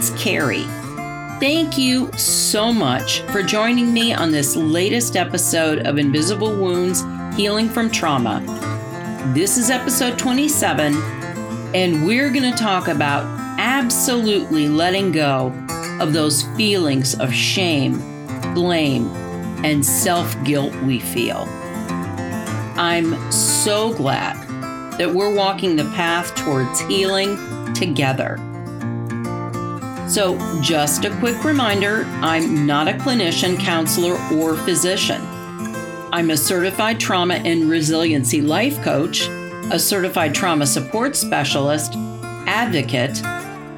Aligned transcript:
it's 0.00 0.08
Kerri. 0.12 0.64
Thank 1.40 1.76
you 1.76 2.10
so 2.12 2.72
much 2.72 3.20
for 3.24 3.42
joining 3.42 3.92
me 3.92 4.14
on 4.14 4.30
this 4.30 4.56
latest 4.56 5.14
episode 5.14 5.86
of 5.86 5.98
Invisible 5.98 6.56
Wounds 6.56 7.02
Healing 7.36 7.68
from 7.68 7.90
Trauma. 7.90 8.40
This 9.34 9.58
is 9.58 9.68
episode 9.68 10.18
27, 10.18 10.94
and 11.74 12.06
we're 12.06 12.30
going 12.30 12.50
to 12.50 12.56
talk 12.56 12.88
about 12.88 13.26
absolutely 13.60 14.68
letting 14.68 15.12
go 15.12 15.48
of 16.00 16.14
those 16.14 16.44
feelings 16.56 17.14
of 17.20 17.30
shame, 17.30 17.98
blame, 18.54 19.06
and 19.66 19.84
self 19.84 20.34
guilt 20.44 20.74
we 20.76 20.98
feel. 20.98 21.44
I'm 22.78 23.30
so 23.30 23.92
glad 23.92 24.34
that 24.98 25.12
we're 25.14 25.34
walking 25.34 25.76
the 25.76 25.84
path 25.90 26.34
towards 26.36 26.80
healing 26.80 27.36
together. 27.74 28.38
So, 30.10 30.36
just 30.60 31.04
a 31.04 31.16
quick 31.18 31.44
reminder 31.44 32.02
I'm 32.20 32.66
not 32.66 32.88
a 32.88 32.94
clinician, 32.94 33.56
counselor, 33.56 34.14
or 34.32 34.56
physician. 34.56 35.22
I'm 36.12 36.30
a 36.30 36.36
certified 36.36 36.98
trauma 36.98 37.34
and 37.34 37.70
resiliency 37.70 38.40
life 38.40 38.82
coach, 38.82 39.28
a 39.70 39.78
certified 39.78 40.34
trauma 40.34 40.66
support 40.66 41.14
specialist, 41.14 41.94
advocate, 42.48 43.22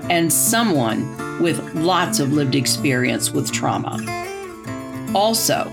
and 0.08 0.32
someone 0.32 1.02
with 1.42 1.74
lots 1.74 2.18
of 2.18 2.32
lived 2.32 2.54
experience 2.54 3.30
with 3.30 3.52
trauma. 3.52 3.98
Also, 5.14 5.64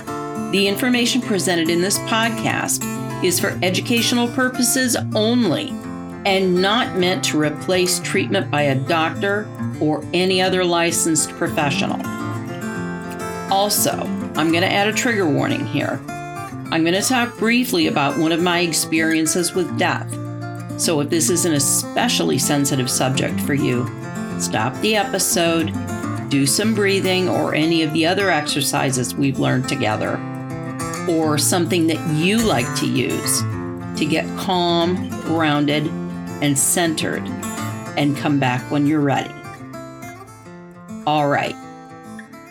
the 0.51 0.67
information 0.67 1.21
presented 1.21 1.69
in 1.69 1.79
this 1.79 1.99
podcast 1.99 2.83
is 3.23 3.39
for 3.39 3.57
educational 3.63 4.27
purposes 4.27 4.97
only 5.15 5.71
and 6.25 6.61
not 6.61 6.97
meant 6.97 7.23
to 7.25 7.39
replace 7.39 7.99
treatment 7.99 8.51
by 8.51 8.63
a 8.63 8.75
doctor 8.75 9.47
or 9.79 10.03
any 10.13 10.41
other 10.41 10.63
licensed 10.63 11.29
professional. 11.31 11.99
Also, 13.51 13.91
I'm 14.35 14.51
going 14.51 14.61
to 14.61 14.71
add 14.71 14.87
a 14.87 14.93
trigger 14.93 15.27
warning 15.27 15.65
here. 15.65 15.99
I'm 16.71 16.83
going 16.83 16.93
to 16.93 17.01
talk 17.01 17.37
briefly 17.37 17.87
about 17.87 18.17
one 18.17 18.31
of 18.31 18.41
my 18.41 18.59
experiences 18.59 19.53
with 19.53 19.77
death. 19.79 20.09
So, 20.79 20.99
if 21.01 21.09
this 21.09 21.29
is 21.29 21.45
an 21.45 21.53
especially 21.53 22.37
sensitive 22.37 22.89
subject 22.89 23.39
for 23.41 23.53
you, 23.53 23.89
stop 24.39 24.79
the 24.81 24.95
episode, 24.95 25.73
do 26.29 26.45
some 26.45 26.75
breathing 26.75 27.27
or 27.27 27.55
any 27.55 27.81
of 27.81 27.91
the 27.93 28.05
other 28.05 28.29
exercises 28.29 29.15
we've 29.15 29.39
learned 29.39 29.67
together, 29.67 30.17
or 31.09 31.37
something 31.37 31.87
that 31.87 32.15
you 32.15 32.37
like 32.37 32.67
to 32.77 32.85
use 32.85 33.41
to 33.97 34.05
get 34.05 34.25
calm, 34.37 35.09
grounded, 35.21 35.91
and 36.41 36.57
centered, 36.57 37.23
and 37.97 38.15
come 38.17 38.39
back 38.39 38.61
when 38.71 38.85
you're 38.85 38.99
ready. 38.99 39.33
All 41.05 41.27
right, 41.27 41.55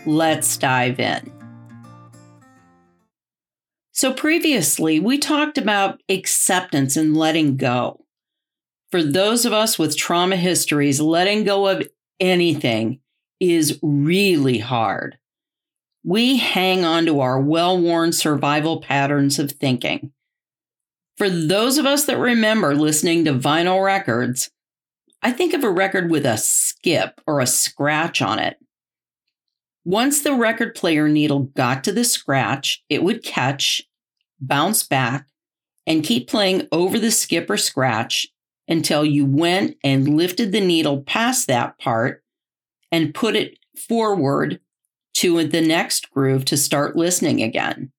let's 0.06 0.56
dive 0.56 0.98
in. 1.00 1.32
So, 3.92 4.12
previously, 4.12 5.00
we 5.00 5.18
talked 5.18 5.58
about 5.58 6.00
acceptance 6.08 6.96
and 6.96 7.16
letting 7.16 7.56
go. 7.56 8.04
For 8.90 9.02
those 9.02 9.44
of 9.44 9.52
us 9.52 9.78
with 9.78 9.96
trauma 9.96 10.36
histories, 10.36 11.00
letting 11.00 11.44
go 11.44 11.66
of 11.66 11.86
anything 12.20 13.00
is 13.40 13.78
really 13.82 14.58
hard. 14.58 15.18
We 16.04 16.36
hang 16.36 16.84
on 16.84 17.06
to 17.06 17.20
our 17.20 17.40
well 17.40 17.78
worn 17.78 18.12
survival 18.12 18.80
patterns 18.80 19.38
of 19.38 19.52
thinking. 19.52 20.12
For 21.18 21.28
those 21.28 21.78
of 21.78 21.84
us 21.84 22.04
that 22.04 22.16
remember 22.16 22.76
listening 22.76 23.24
to 23.24 23.32
vinyl 23.32 23.84
records, 23.84 24.50
I 25.20 25.32
think 25.32 25.52
of 25.52 25.64
a 25.64 25.70
record 25.70 26.12
with 26.12 26.24
a 26.24 26.38
skip 26.38 27.20
or 27.26 27.40
a 27.40 27.46
scratch 27.46 28.22
on 28.22 28.38
it. 28.38 28.56
Once 29.84 30.22
the 30.22 30.32
record 30.32 30.76
player 30.76 31.08
needle 31.08 31.40
got 31.56 31.82
to 31.82 31.92
the 31.92 32.04
scratch, 32.04 32.84
it 32.88 33.02
would 33.02 33.24
catch, 33.24 33.82
bounce 34.40 34.84
back, 34.84 35.26
and 35.88 36.04
keep 36.04 36.28
playing 36.28 36.68
over 36.70 37.00
the 37.00 37.10
skip 37.10 37.50
or 37.50 37.56
scratch 37.56 38.28
until 38.68 39.04
you 39.04 39.26
went 39.26 39.76
and 39.82 40.16
lifted 40.16 40.52
the 40.52 40.60
needle 40.60 41.02
past 41.02 41.48
that 41.48 41.76
part 41.80 42.22
and 42.92 43.12
put 43.12 43.34
it 43.34 43.58
forward 43.76 44.60
to 45.14 45.42
the 45.48 45.62
next 45.62 46.12
groove 46.12 46.44
to 46.44 46.56
start 46.56 46.94
listening 46.94 47.42
again. 47.42 47.90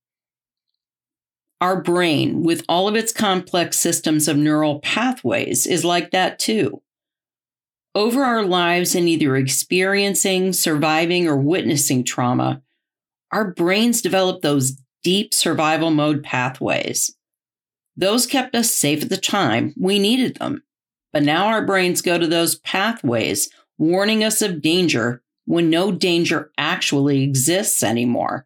Our 1.62 1.82
brain, 1.82 2.44
with 2.44 2.64
all 2.70 2.88
of 2.88 2.96
its 2.96 3.12
complex 3.12 3.78
systems 3.78 4.28
of 4.28 4.38
neural 4.38 4.80
pathways, 4.80 5.68
is 5.68 5.84
like 5.84 6.12
that 6.12 6.40
too. 6.40 6.82
Over 7.94 8.24
our 8.24 8.44
lives 8.44 8.96
in 8.96 9.08
either 9.08 9.36
experiencing, 9.36 10.54
surviving, 10.54 11.28
or 11.28 11.36
witnessing 11.36 12.04
trauma, 12.04 12.62
our 13.32 13.52
brains 13.52 14.02
develop 14.02 14.42
those 14.42 14.78
deep 15.04 15.34
survival 15.34 15.92
mode 15.92 16.24
pathways. 16.24 17.16
Those 17.98 18.26
kept 18.26 18.56
us 18.56 18.74
safe 18.74 19.04
at 19.04 19.10
the 19.10 19.18
time 19.18 19.74
we 19.78 20.00
needed 20.00 20.36
them. 20.36 20.64
But 21.12 21.24
now 21.24 21.48
our 21.48 21.66
brains 21.66 22.02
go 22.02 22.18
to 22.18 22.28
those 22.28 22.56
pathways, 22.60 23.50
warning 23.78 24.24
us 24.24 24.42
of 24.42 24.62
danger 24.62 25.22
when 25.46 25.70
no 25.70 25.92
danger 25.92 26.52
actually 26.58 27.24
exists 27.24 27.84
anymore. 27.84 28.46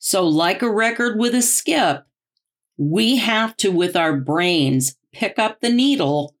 So, 0.00 0.26
like 0.26 0.62
a 0.62 0.70
record 0.70 1.18
with 1.18 1.34
a 1.34 1.42
skip, 1.42 2.04
we 2.78 3.16
have 3.16 3.56
to, 3.58 3.70
with 3.70 3.96
our 3.96 4.16
brains, 4.16 4.96
pick 5.12 5.38
up 5.38 5.60
the 5.60 5.68
needle 5.68 6.34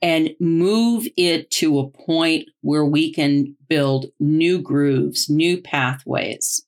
and 0.00 0.30
move 0.40 1.06
it 1.16 1.50
to 1.50 1.78
a 1.80 1.90
point 1.90 2.48
where 2.60 2.84
we 2.84 3.12
can 3.12 3.56
build 3.68 4.06
new 4.18 4.60
grooves, 4.60 5.28
new 5.28 5.60
pathways. 5.60 6.64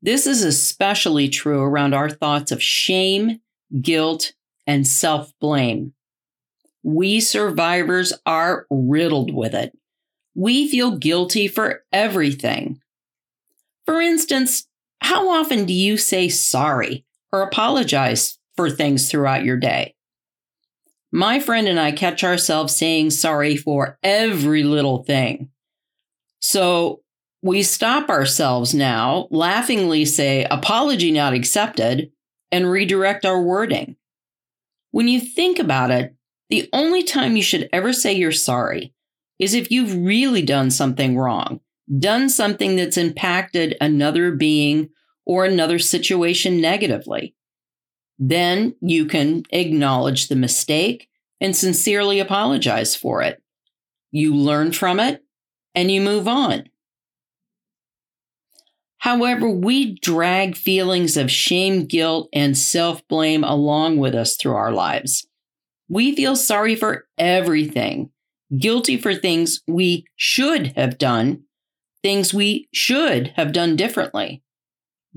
This 0.00 0.26
is 0.26 0.44
especially 0.44 1.28
true 1.28 1.60
around 1.60 1.94
our 1.94 2.08
thoughts 2.08 2.52
of 2.52 2.62
shame, 2.62 3.40
guilt, 3.80 4.32
and 4.66 4.86
self 4.86 5.32
blame. 5.40 5.92
We 6.84 7.20
survivors 7.20 8.12
are 8.24 8.66
riddled 8.70 9.34
with 9.34 9.54
it. 9.54 9.76
We 10.34 10.68
feel 10.68 10.96
guilty 10.96 11.48
for 11.48 11.82
everything. 11.92 12.80
For 13.84 14.00
instance, 14.00 14.68
how 15.00 15.28
often 15.28 15.64
do 15.64 15.72
you 15.72 15.96
say 15.96 16.28
sorry 16.28 17.04
or 17.32 17.42
apologize 17.42 18.38
for 18.56 18.70
things 18.70 19.10
throughout 19.10 19.44
your 19.44 19.56
day. 19.56 19.94
My 21.10 21.40
friend 21.40 21.68
and 21.68 21.80
I 21.80 21.92
catch 21.92 22.22
ourselves 22.22 22.76
saying 22.76 23.10
sorry 23.10 23.56
for 23.56 23.98
every 24.02 24.62
little 24.62 25.04
thing. 25.04 25.50
So 26.40 27.02
we 27.42 27.62
stop 27.62 28.10
ourselves 28.10 28.74
now, 28.74 29.28
laughingly 29.30 30.04
say, 30.04 30.46
apology 30.50 31.10
not 31.10 31.32
accepted, 31.32 32.10
and 32.50 32.70
redirect 32.70 33.24
our 33.24 33.40
wording. 33.40 33.96
When 34.90 35.08
you 35.08 35.20
think 35.20 35.58
about 35.58 35.90
it, 35.90 36.14
the 36.50 36.68
only 36.72 37.02
time 37.02 37.36
you 37.36 37.42
should 37.42 37.68
ever 37.72 37.92
say 37.92 38.12
you're 38.14 38.32
sorry 38.32 38.92
is 39.38 39.54
if 39.54 39.70
you've 39.70 39.94
really 39.94 40.42
done 40.42 40.70
something 40.70 41.16
wrong, 41.16 41.60
done 41.98 42.28
something 42.28 42.76
that's 42.76 42.96
impacted 42.96 43.76
another 43.80 44.32
being 44.32 44.88
or 45.28 45.44
another 45.44 45.78
situation 45.78 46.60
negatively. 46.60 47.36
Then 48.18 48.74
you 48.80 49.06
can 49.06 49.44
acknowledge 49.50 50.26
the 50.26 50.34
mistake 50.34 51.08
and 51.40 51.54
sincerely 51.54 52.18
apologize 52.18 52.96
for 52.96 53.22
it. 53.22 53.40
You 54.10 54.34
learn 54.34 54.72
from 54.72 54.98
it 54.98 55.22
and 55.74 55.90
you 55.90 56.00
move 56.00 56.26
on. 56.26 56.70
However, 59.02 59.48
we 59.48 59.96
drag 60.00 60.56
feelings 60.56 61.16
of 61.16 61.30
shame, 61.30 61.84
guilt, 61.84 62.28
and 62.32 62.58
self 62.58 63.06
blame 63.06 63.44
along 63.44 63.98
with 63.98 64.14
us 64.14 64.34
through 64.34 64.56
our 64.56 64.72
lives. 64.72 65.28
We 65.88 66.16
feel 66.16 66.34
sorry 66.34 66.74
for 66.74 67.06
everything, 67.16 68.10
guilty 68.58 68.96
for 68.96 69.14
things 69.14 69.60
we 69.68 70.06
should 70.16 70.72
have 70.76 70.98
done, 70.98 71.44
things 72.02 72.34
we 72.34 72.68
should 72.72 73.28
have 73.36 73.52
done 73.52 73.76
differently 73.76 74.42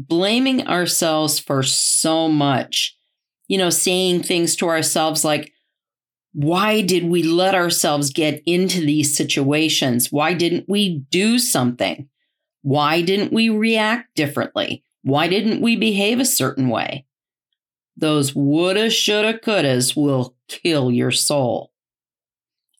blaming 0.07 0.67
ourselves 0.67 1.39
for 1.39 1.63
so 1.63 2.27
much. 2.27 2.97
You 3.47 3.57
know, 3.57 3.69
saying 3.69 4.23
things 4.23 4.55
to 4.57 4.69
ourselves 4.69 5.25
like, 5.25 5.51
why 6.33 6.81
did 6.81 7.03
we 7.03 7.23
let 7.23 7.55
ourselves 7.55 8.11
get 8.11 8.41
into 8.45 8.79
these 8.79 9.15
situations? 9.15 10.11
Why 10.11 10.33
didn't 10.33 10.69
we 10.69 10.99
do 11.09 11.37
something? 11.37 12.07
Why 12.61 13.01
didn't 13.01 13.33
we 13.33 13.49
react 13.49 14.15
differently? 14.15 14.85
Why 15.03 15.27
didn't 15.27 15.61
we 15.61 15.75
behave 15.75 16.19
a 16.19 16.25
certain 16.25 16.69
way? 16.69 17.05
Those 17.97 18.33
woulda, 18.33 18.89
shoulda, 18.89 19.37
couldas 19.37 19.95
will 19.95 20.35
kill 20.47 20.91
your 20.91 21.11
soul. 21.11 21.71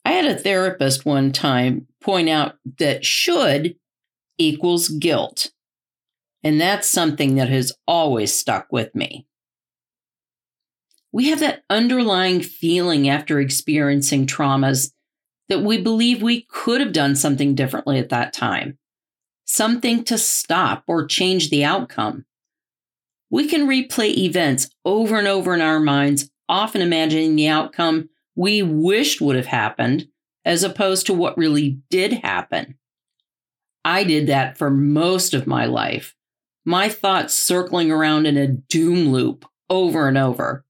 I 0.05 0.11
had 0.11 0.25
a 0.25 0.39
therapist 0.39 1.05
one 1.05 1.31
time 1.31 1.87
point 1.99 2.29
out 2.29 2.55
that 2.79 3.05
should 3.05 3.75
equals 4.37 4.87
guilt. 4.87 5.51
And 6.43 6.59
that's 6.59 6.87
something 6.87 7.35
that 7.35 7.49
has 7.49 7.73
always 7.87 8.35
stuck 8.35 8.71
with 8.71 8.95
me. 8.95 9.27
We 11.11 11.29
have 11.29 11.39
that 11.41 11.63
underlying 11.69 12.41
feeling 12.41 13.09
after 13.09 13.39
experiencing 13.39 14.27
traumas 14.27 14.91
that 15.49 15.61
we 15.61 15.81
believe 15.81 16.21
we 16.21 16.43
could 16.49 16.79
have 16.79 16.93
done 16.93 17.15
something 17.15 17.55
differently 17.55 17.99
at 17.99 18.09
that 18.09 18.31
time, 18.31 18.77
something 19.45 20.03
to 20.05 20.17
stop 20.17 20.83
or 20.87 21.05
change 21.05 21.49
the 21.49 21.65
outcome. 21.65 22.25
We 23.29 23.47
can 23.47 23.67
replay 23.67 24.15
events 24.15 24.69
over 24.85 25.17
and 25.17 25.27
over 25.27 25.53
in 25.53 25.61
our 25.61 25.79
minds, 25.79 26.29
often 26.47 26.81
imagining 26.81 27.35
the 27.35 27.49
outcome 27.49 28.09
we 28.35 28.61
wished 28.61 29.21
would 29.21 29.35
have 29.35 29.45
happened 29.45 30.07
as 30.45 30.63
opposed 30.63 31.05
to 31.05 31.13
what 31.13 31.37
really 31.37 31.81
did 31.89 32.13
happen. 32.13 32.77
I 33.83 34.03
did 34.03 34.27
that 34.27 34.57
for 34.57 34.69
most 34.69 35.33
of 35.33 35.47
my 35.47 35.65
life, 35.65 36.15
my 36.65 36.89
thoughts 36.89 37.33
circling 37.33 37.91
around 37.91 38.25
in 38.25 38.37
a 38.37 38.47
doom 38.47 39.09
loop 39.09 39.45
over 39.69 40.07
and 40.07 40.17
over. 40.17 40.65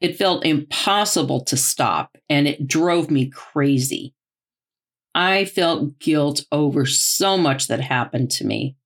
It 0.00 0.16
felt 0.16 0.44
impossible 0.44 1.44
to 1.44 1.56
stop 1.56 2.16
and 2.28 2.46
it 2.46 2.66
drove 2.68 3.10
me 3.10 3.26
crazy. 3.26 4.14
I 5.14 5.44
felt 5.44 5.98
guilt 5.98 6.44
over 6.52 6.86
so 6.86 7.36
much 7.36 7.66
that 7.68 7.80
happened 7.80 8.30
to 8.32 8.46
me. 8.46 8.76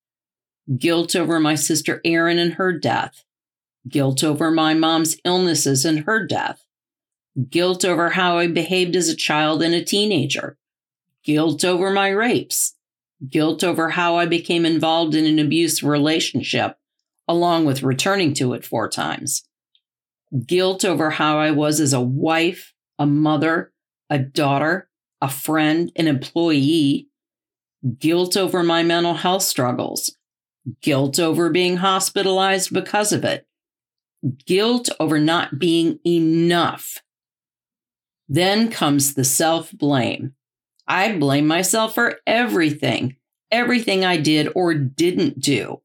Guilt 0.79 1.15
over 1.15 1.39
my 1.41 1.55
sister 1.55 2.01
Erin 2.05 2.39
and 2.39 2.55
her 2.55 2.73
death, 2.73 3.25
guilt 3.89 4.23
over 4.23 4.51
my 4.51 4.75
mom's 4.75 5.17
illnesses 5.25 5.85
and 5.85 6.01
her 6.01 6.25
death, 6.25 6.65
guilt 7.51 7.85
over 7.85 8.11
how 8.11 8.39
I 8.39 8.47
behaved 8.47 8.97
as 8.97 9.09
a 9.09 9.17
child 9.17 9.63
and 9.63 9.75
a 9.75 9.85
teenager, 9.85 10.57
guilt 11.25 11.65
over 11.65 11.91
my 11.91 12.09
rapes, 12.09 12.77
guilt 13.29 13.63
over 13.63 13.91
how 13.91 14.17
I 14.17 14.27
became 14.27 14.67
involved 14.67 15.15
in 15.15 15.27
an 15.27 15.39
abusive 15.39 15.89
relationship, 15.89 16.77
along 17.29 17.65
with 17.65 17.83
returning 17.83 18.35
to 18.35 18.53
it 18.55 18.65
four 18.65 18.89
times, 18.89 19.45
guilt 20.47 20.85
over 20.85 21.11
how 21.11 21.39
I 21.39 21.51
was 21.51 21.81
as 21.81 21.93
a 21.93 22.01
wife, 22.01 22.73
a 22.99 23.07
mother, 23.07 23.73
a 24.11 24.19
daughter, 24.19 24.89
a 25.21 25.29
friend, 25.29 25.93
an 25.97 26.09
employee, 26.09 27.09
guilt 27.99 28.37
over 28.37 28.63
my 28.63 28.83
mental 28.83 29.15
health 29.15 29.43
struggles, 29.43 30.17
guilt 30.81 31.19
over 31.19 31.51
being 31.51 31.79
hospitalized 31.79 32.73
because 32.73 33.13
of 33.13 33.25
it, 33.25 33.47
guilt 34.47 34.89
over 35.01 35.19
not 35.19 35.59
being 35.59 35.99
enough. 36.07 36.99
Then 38.29 38.71
comes 38.71 39.15
the 39.15 39.25
self 39.25 39.73
blame. 39.73 40.35
I 40.87 41.17
blame 41.17 41.47
myself 41.47 41.95
for 41.95 42.21
everything, 42.27 43.17
everything 43.51 44.05
I 44.05 44.17
did 44.17 44.49
or 44.55 44.75
didn't 44.75 45.41
do, 45.41 45.81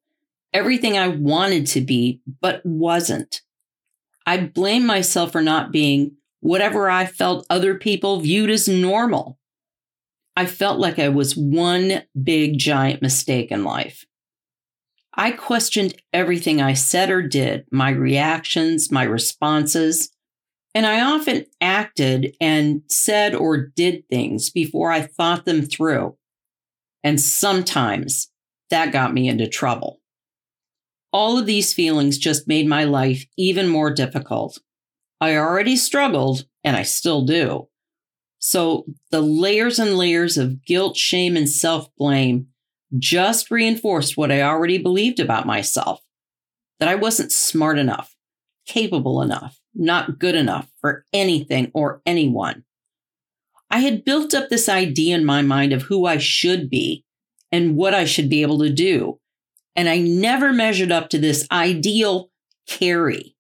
everything 0.54 0.98
I 0.98 1.08
wanted 1.08 1.68
to 1.68 1.82
be 1.82 2.22
but 2.42 2.66
wasn't. 2.66 3.42
I 4.26 4.38
blame 4.38 4.86
myself 4.86 5.32
for 5.32 5.42
not 5.42 5.72
being 5.72 6.18
whatever 6.42 6.90
I 6.90 7.06
felt 7.06 7.46
other 7.50 7.76
people 7.76 8.20
viewed 8.20 8.50
as 8.50 8.68
normal. 8.68 9.40
I 10.36 10.46
felt 10.46 10.80
like 10.80 11.00
I 11.00 11.10
was 11.10 11.36
one 11.36 12.04
big 12.22 12.58
giant 12.58 13.02
mistake 13.02 13.52
in 13.52 13.64
life. 13.64 14.06
I 15.14 15.32
questioned 15.32 15.96
everything 16.14 16.62
I 16.62 16.74
said 16.74 17.10
or 17.10 17.24
did, 17.24 17.66
my 17.72 17.90
reactions, 17.90 18.92
my 18.92 19.04
responses. 19.04 20.10
And 20.78 20.86
I 20.86 21.02
often 21.02 21.48
acted 21.60 22.36
and 22.40 22.84
said 22.88 23.34
or 23.34 23.58
did 23.58 24.08
things 24.10 24.52
before 24.52 24.92
I 24.92 25.02
thought 25.02 25.44
them 25.44 25.64
through. 25.64 26.16
And 27.04 27.20
sometimes 27.20 28.32
that 28.70 28.92
got 28.92 29.12
me 29.12 29.28
into 29.28 29.48
trouble. 29.48 30.02
All 31.12 31.40
of 31.40 31.48
these 31.48 31.74
feelings 31.74 32.20
just 32.20 32.48
made 32.48 32.68
my 32.68 32.84
life 32.84 33.26
even 33.38 33.68
more 33.68 33.92
difficult. 33.92 34.60
I 35.20 35.36
already 35.36 35.78
struggled, 35.78 36.46
and 36.64 36.78
I 36.78 36.84
still 36.84 37.26
do. 37.26 37.70
So 38.38 38.86
the 39.10 39.22
layers 39.22 39.80
and 39.80 39.98
layers 39.98 40.38
of 40.38 40.64
guilt, 40.64 40.96
shame, 40.96 41.36
and 41.36 41.50
self 41.50 41.90
blame 41.96 42.50
just 43.00 43.50
reinforced 43.50 44.16
what 44.16 44.32
I 44.32 44.44
already 44.44 44.78
believed 44.78 45.20
about 45.20 45.48
myself 45.48 46.04
that 46.80 46.88
I 46.88 46.94
wasn't 46.94 47.32
smart 47.32 47.80
enough, 47.80 48.16
capable 48.68 49.24
enough, 49.24 49.60
not 49.78 50.20
good 50.20 50.36
enough 50.36 50.70
for 50.80 51.06
anything 51.14 51.72
or 51.74 52.02
anyone. 52.06 52.64
I 53.70 53.80
had 53.80 54.06
built 54.06 54.34
up 54.34 54.50
this 54.50 54.70
idea 54.70 55.16
in 55.16 55.26
my 55.26 55.42
mind 55.42 55.74
of 55.74 55.84
who 55.84 56.06
I 56.06 56.18
should 56.18 56.70
be 56.70 57.06
and 57.52 57.76
what 57.76 57.94
I 57.94 58.06
should 58.06 58.30
be 58.30 58.42
able 58.42 58.60
to 58.60 58.70
do. 58.70 59.20
And 59.76 59.88
I 59.88 60.00
never 60.00 60.52
measured 60.52 60.92
up 60.92 61.10
to 61.10 61.20
this 61.20 61.48
ideal 61.52 62.32
Kerri. 62.68 63.36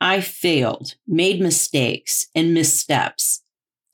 I 0.00 0.20
failed, 0.20 0.94
made 1.06 1.40
mistakes, 1.40 2.26
and 2.34 2.52
missteps. 2.52 3.42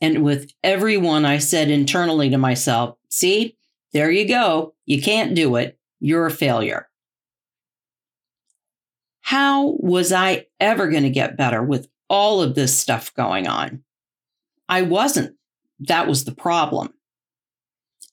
And 0.00 0.24
with 0.24 0.50
every 0.64 0.96
one, 0.96 1.24
I 1.24 1.38
said 1.38 1.70
internally 1.70 2.30
to 2.30 2.38
myself, 2.38 2.96
see, 3.08 3.56
there 3.92 4.10
you 4.10 4.26
go. 4.26 4.74
You 4.84 5.00
can't 5.00 5.34
do 5.34 5.56
it. 5.56 5.78
You're 6.00 6.26
a 6.26 6.30
failure. 6.30 6.88
How 9.22 9.76
was 9.78 10.12
I 10.12 10.46
ever 10.60 10.88
going 10.88 11.04
to 11.04 11.10
get 11.10 11.36
better 11.36 11.62
with 11.62 11.88
all 12.08 12.42
of 12.42 12.54
this 12.54 12.78
stuff 12.78 13.14
going 13.14 13.46
on? 13.46 13.82
I 14.68 14.82
wasn't. 14.82 15.36
That 15.80 16.06
was 16.06 16.24
the 16.24 16.34
problem. 16.34 16.92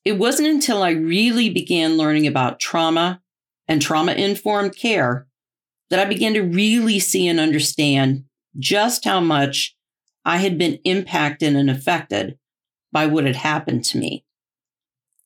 It 0.04 0.12
wasn't 0.12 0.48
until 0.48 0.82
I 0.82 0.90
really 0.90 1.50
began 1.50 1.96
learning 1.96 2.26
about 2.26 2.58
trauma 2.58 3.20
and 3.68 3.82
trauma 3.82 4.12
informed 4.12 4.76
care 4.76 5.26
that 5.90 5.98
I 5.98 6.04
began 6.04 6.34
to 6.34 6.42
really 6.42 6.98
see 6.98 7.26
and 7.28 7.38
understand 7.38 8.24
just 8.58 9.04
how 9.04 9.20
much 9.20 9.76
I 10.24 10.38
had 10.38 10.58
been 10.58 10.78
impacted 10.84 11.54
and 11.54 11.70
affected 11.70 12.38
by 12.92 13.06
what 13.06 13.24
had 13.24 13.36
happened 13.36 13.84
to 13.86 13.98
me. 13.98 14.24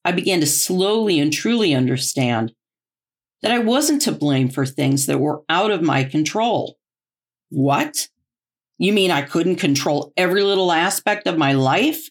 I 0.04 0.12
began 0.12 0.40
to 0.40 0.46
slowly 0.46 1.18
and 1.18 1.32
truly 1.32 1.74
understand 1.74 2.52
that 3.44 3.52
I 3.52 3.58
wasn't 3.58 4.00
to 4.02 4.12
blame 4.12 4.48
for 4.48 4.64
things 4.64 5.04
that 5.04 5.20
were 5.20 5.42
out 5.50 5.70
of 5.70 5.82
my 5.82 6.02
control. 6.02 6.78
What? 7.50 8.08
You 8.78 8.94
mean 8.94 9.10
I 9.10 9.20
couldn't 9.20 9.56
control 9.56 10.14
every 10.16 10.42
little 10.42 10.72
aspect 10.72 11.26
of 11.26 11.36
my 11.36 11.52
life? 11.52 12.08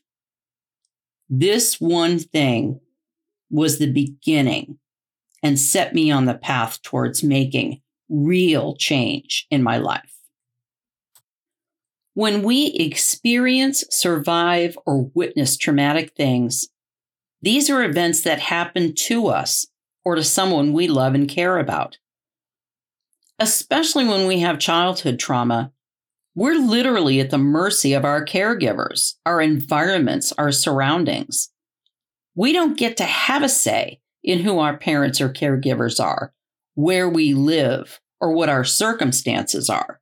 This 1.27 1.81
one 1.81 2.19
thing 2.19 2.79
was 3.49 3.79
the 3.79 3.91
beginning 3.91 4.77
and 5.41 5.59
set 5.59 5.95
me 5.95 6.11
on 6.11 6.25
the 6.25 6.35
path 6.35 6.79
towards 6.83 7.23
making 7.23 7.81
real 8.09 8.75
change 8.75 9.47
in 9.49 9.63
my 9.63 9.79
life. 9.79 10.13
When 12.13 12.43
we 12.43 12.67
experience, 12.79 13.83
survive, 13.89 14.77
or 14.85 15.09
witness 15.15 15.57
traumatic 15.57 16.13
things, 16.15 16.67
these 17.41 17.71
are 17.71 17.83
events 17.83 18.21
that 18.21 18.39
happen 18.39 18.93
to 19.07 19.29
us 19.29 19.65
or 20.05 20.15
to 20.15 20.23
someone 20.23 20.73
we 20.73 20.87
love 20.87 21.15
and 21.15 21.29
care 21.29 21.57
about. 21.57 21.97
Especially 23.39 24.05
when 24.05 24.27
we 24.27 24.39
have 24.39 24.59
childhood 24.59 25.19
trauma, 25.19 25.71
we're 26.35 26.59
literally 26.59 27.19
at 27.19 27.29
the 27.29 27.37
mercy 27.37 27.93
of 27.93 28.05
our 28.05 28.25
caregivers, 28.25 29.15
our 29.25 29.41
environments, 29.41 30.31
our 30.33 30.51
surroundings. 30.51 31.49
We 32.35 32.53
don't 32.53 32.77
get 32.77 32.97
to 32.97 33.03
have 33.03 33.43
a 33.43 33.49
say 33.49 33.99
in 34.23 34.39
who 34.39 34.59
our 34.59 34.77
parents 34.77 35.21
or 35.21 35.29
caregivers 35.29 36.03
are, 36.03 36.33
where 36.73 37.07
we 37.07 37.33
live, 37.33 37.99
or 38.19 38.31
what 38.31 38.49
our 38.49 38.63
circumstances 38.63 39.69
are. 39.69 39.99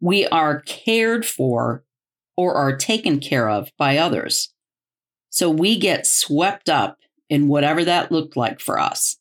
We 0.00 0.26
are 0.28 0.60
cared 0.60 1.24
for 1.24 1.84
or 2.36 2.54
are 2.54 2.76
taken 2.76 3.18
care 3.20 3.48
of 3.48 3.70
by 3.78 3.96
others. 3.96 4.52
So 5.30 5.50
we 5.50 5.78
get 5.78 6.06
swept 6.06 6.68
up 6.68 6.98
in 7.28 7.48
whatever 7.48 7.84
that 7.84 8.12
looked 8.12 8.36
like 8.36 8.60
for 8.60 8.78
us. 8.78 9.16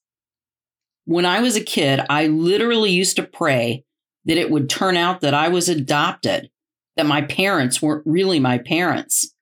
When 1.06 1.26
I 1.26 1.42
was 1.42 1.56
a 1.56 1.64
kid, 1.64 2.02
I 2.10 2.28
literally 2.28 2.92
used 2.92 3.16
to 3.18 3.24
pray 3.24 3.84
that 4.26 4.38
it 4.38 4.50
would 4.50 4.70
turn 4.70 4.96
out 4.96 5.22
that 5.22 5.34
I 5.34 5.50
was 5.50 5.68
adopted, 5.68 6.50
that 6.96 7.06
my 7.06 7.22
parents 7.22 7.82
weren't 7.82 8.06
really 8.06 8.40
my 8.40 8.58
parents. 8.58 9.34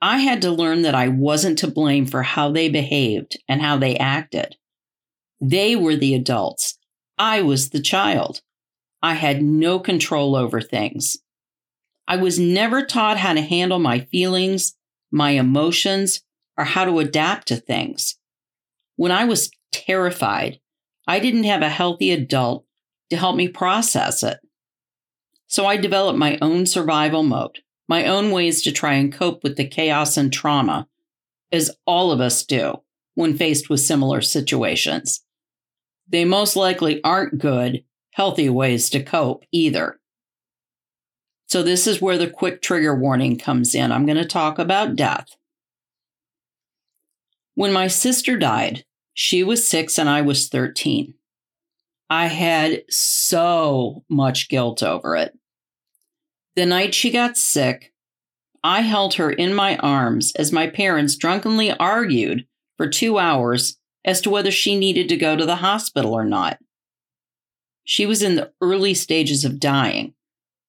I 0.00 0.18
had 0.18 0.42
to 0.42 0.50
learn 0.50 0.82
that 0.82 0.94
I 0.94 1.08
wasn't 1.08 1.58
to 1.58 1.68
blame 1.68 2.06
for 2.06 2.22
how 2.22 2.50
they 2.50 2.68
behaved 2.68 3.38
and 3.48 3.62
how 3.62 3.76
they 3.76 3.96
acted. 3.96 4.56
They 5.40 5.76
were 5.76 5.96
the 5.96 6.14
adults. 6.14 6.76
I 7.18 7.42
was 7.42 7.70
the 7.70 7.80
child. 7.80 8.42
I 9.00 9.14
had 9.14 9.42
no 9.42 9.78
control 9.78 10.36
over 10.36 10.60
things. 10.60 11.18
I 12.06 12.16
was 12.16 12.38
never 12.38 12.84
taught 12.84 13.18
how 13.18 13.32
to 13.32 13.40
handle 13.40 13.78
my 13.78 14.00
feelings, 14.00 14.74
my 15.10 15.30
emotions, 15.30 16.22
or 16.56 16.64
how 16.64 16.84
to 16.84 16.98
adapt 16.98 17.48
to 17.48 17.56
things. 17.56 18.16
When 18.96 19.12
I 19.12 19.24
was 19.24 19.50
terrified, 19.72 20.60
I 21.06 21.18
didn't 21.18 21.44
have 21.44 21.62
a 21.62 21.68
healthy 21.68 22.10
adult 22.10 22.64
to 23.10 23.16
help 23.16 23.36
me 23.36 23.48
process 23.48 24.22
it. 24.22 24.38
So 25.46 25.66
I 25.66 25.76
developed 25.76 26.18
my 26.18 26.38
own 26.40 26.66
survival 26.66 27.22
mode, 27.22 27.58
my 27.88 28.06
own 28.06 28.30
ways 28.30 28.62
to 28.62 28.72
try 28.72 28.94
and 28.94 29.12
cope 29.12 29.42
with 29.42 29.56
the 29.56 29.66
chaos 29.66 30.16
and 30.16 30.32
trauma, 30.32 30.88
as 31.50 31.70
all 31.86 32.10
of 32.10 32.20
us 32.20 32.44
do 32.44 32.76
when 33.14 33.36
faced 33.36 33.68
with 33.68 33.80
similar 33.80 34.22
situations. 34.22 35.22
They 36.08 36.24
most 36.24 36.56
likely 36.56 37.02
aren't 37.04 37.38
good, 37.38 37.84
healthy 38.12 38.48
ways 38.48 38.88
to 38.90 39.02
cope 39.02 39.44
either. 39.52 39.98
So, 41.48 41.62
this 41.62 41.86
is 41.86 42.00
where 42.00 42.16
the 42.16 42.30
quick 42.30 42.62
trigger 42.62 42.94
warning 42.94 43.38
comes 43.38 43.74
in. 43.74 43.92
I'm 43.92 44.06
going 44.06 44.16
to 44.16 44.24
talk 44.24 44.58
about 44.58 44.96
death. 44.96 45.26
When 47.54 47.72
my 47.72 47.86
sister 47.86 48.36
died, 48.38 48.84
she 49.14 49.42
was 49.44 49.66
six 49.66 49.98
and 49.98 50.08
I 50.08 50.22
was 50.22 50.48
13. 50.48 51.14
I 52.08 52.26
had 52.26 52.82
so 52.90 54.04
much 54.08 54.48
guilt 54.48 54.82
over 54.82 55.16
it. 55.16 55.36
The 56.56 56.66
night 56.66 56.94
she 56.94 57.10
got 57.10 57.36
sick, 57.36 57.92
I 58.62 58.82
held 58.82 59.14
her 59.14 59.30
in 59.30 59.54
my 59.54 59.76
arms 59.78 60.32
as 60.36 60.52
my 60.52 60.66
parents 60.68 61.16
drunkenly 61.16 61.72
argued 61.72 62.46
for 62.76 62.88
two 62.88 63.18
hours 63.18 63.78
as 64.04 64.20
to 64.22 64.30
whether 64.30 64.50
she 64.50 64.78
needed 64.78 65.08
to 65.08 65.16
go 65.16 65.36
to 65.36 65.46
the 65.46 65.56
hospital 65.56 66.14
or 66.14 66.24
not. 66.24 66.58
She 67.84 68.06
was 68.06 68.22
in 68.22 68.36
the 68.36 68.52
early 68.60 68.94
stages 68.94 69.44
of 69.44 69.58
dying, 69.58 70.14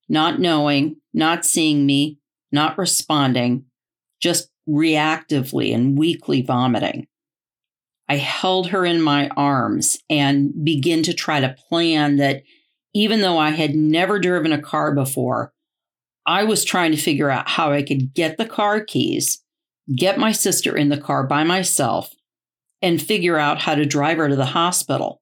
not 0.08 0.40
knowing, 0.40 0.96
not 1.12 1.44
seeing 1.44 1.86
me, 1.86 2.18
not 2.50 2.78
responding, 2.78 3.66
just 4.20 4.50
reactively 4.68 5.74
and 5.74 5.98
weakly 5.98 6.42
vomiting. 6.42 7.06
I 8.08 8.16
held 8.16 8.68
her 8.68 8.84
in 8.84 9.00
my 9.00 9.28
arms 9.28 9.98
and 10.10 10.52
began 10.64 11.02
to 11.04 11.14
try 11.14 11.40
to 11.40 11.56
plan 11.68 12.16
that 12.16 12.42
even 12.92 13.20
though 13.20 13.38
I 13.38 13.50
had 13.50 13.74
never 13.74 14.18
driven 14.18 14.52
a 14.52 14.60
car 14.60 14.94
before, 14.94 15.52
I 16.26 16.44
was 16.44 16.64
trying 16.64 16.92
to 16.92 16.96
figure 16.96 17.30
out 17.30 17.48
how 17.48 17.72
I 17.72 17.82
could 17.82 18.14
get 18.14 18.38
the 18.38 18.46
car 18.46 18.80
keys, 18.80 19.42
get 19.94 20.18
my 20.18 20.32
sister 20.32 20.76
in 20.76 20.88
the 20.88 21.00
car 21.00 21.26
by 21.26 21.44
myself, 21.44 22.14
and 22.80 23.00
figure 23.00 23.38
out 23.38 23.62
how 23.62 23.74
to 23.74 23.84
drive 23.84 24.18
her 24.18 24.28
to 24.28 24.36
the 24.36 24.44
hospital. 24.44 25.20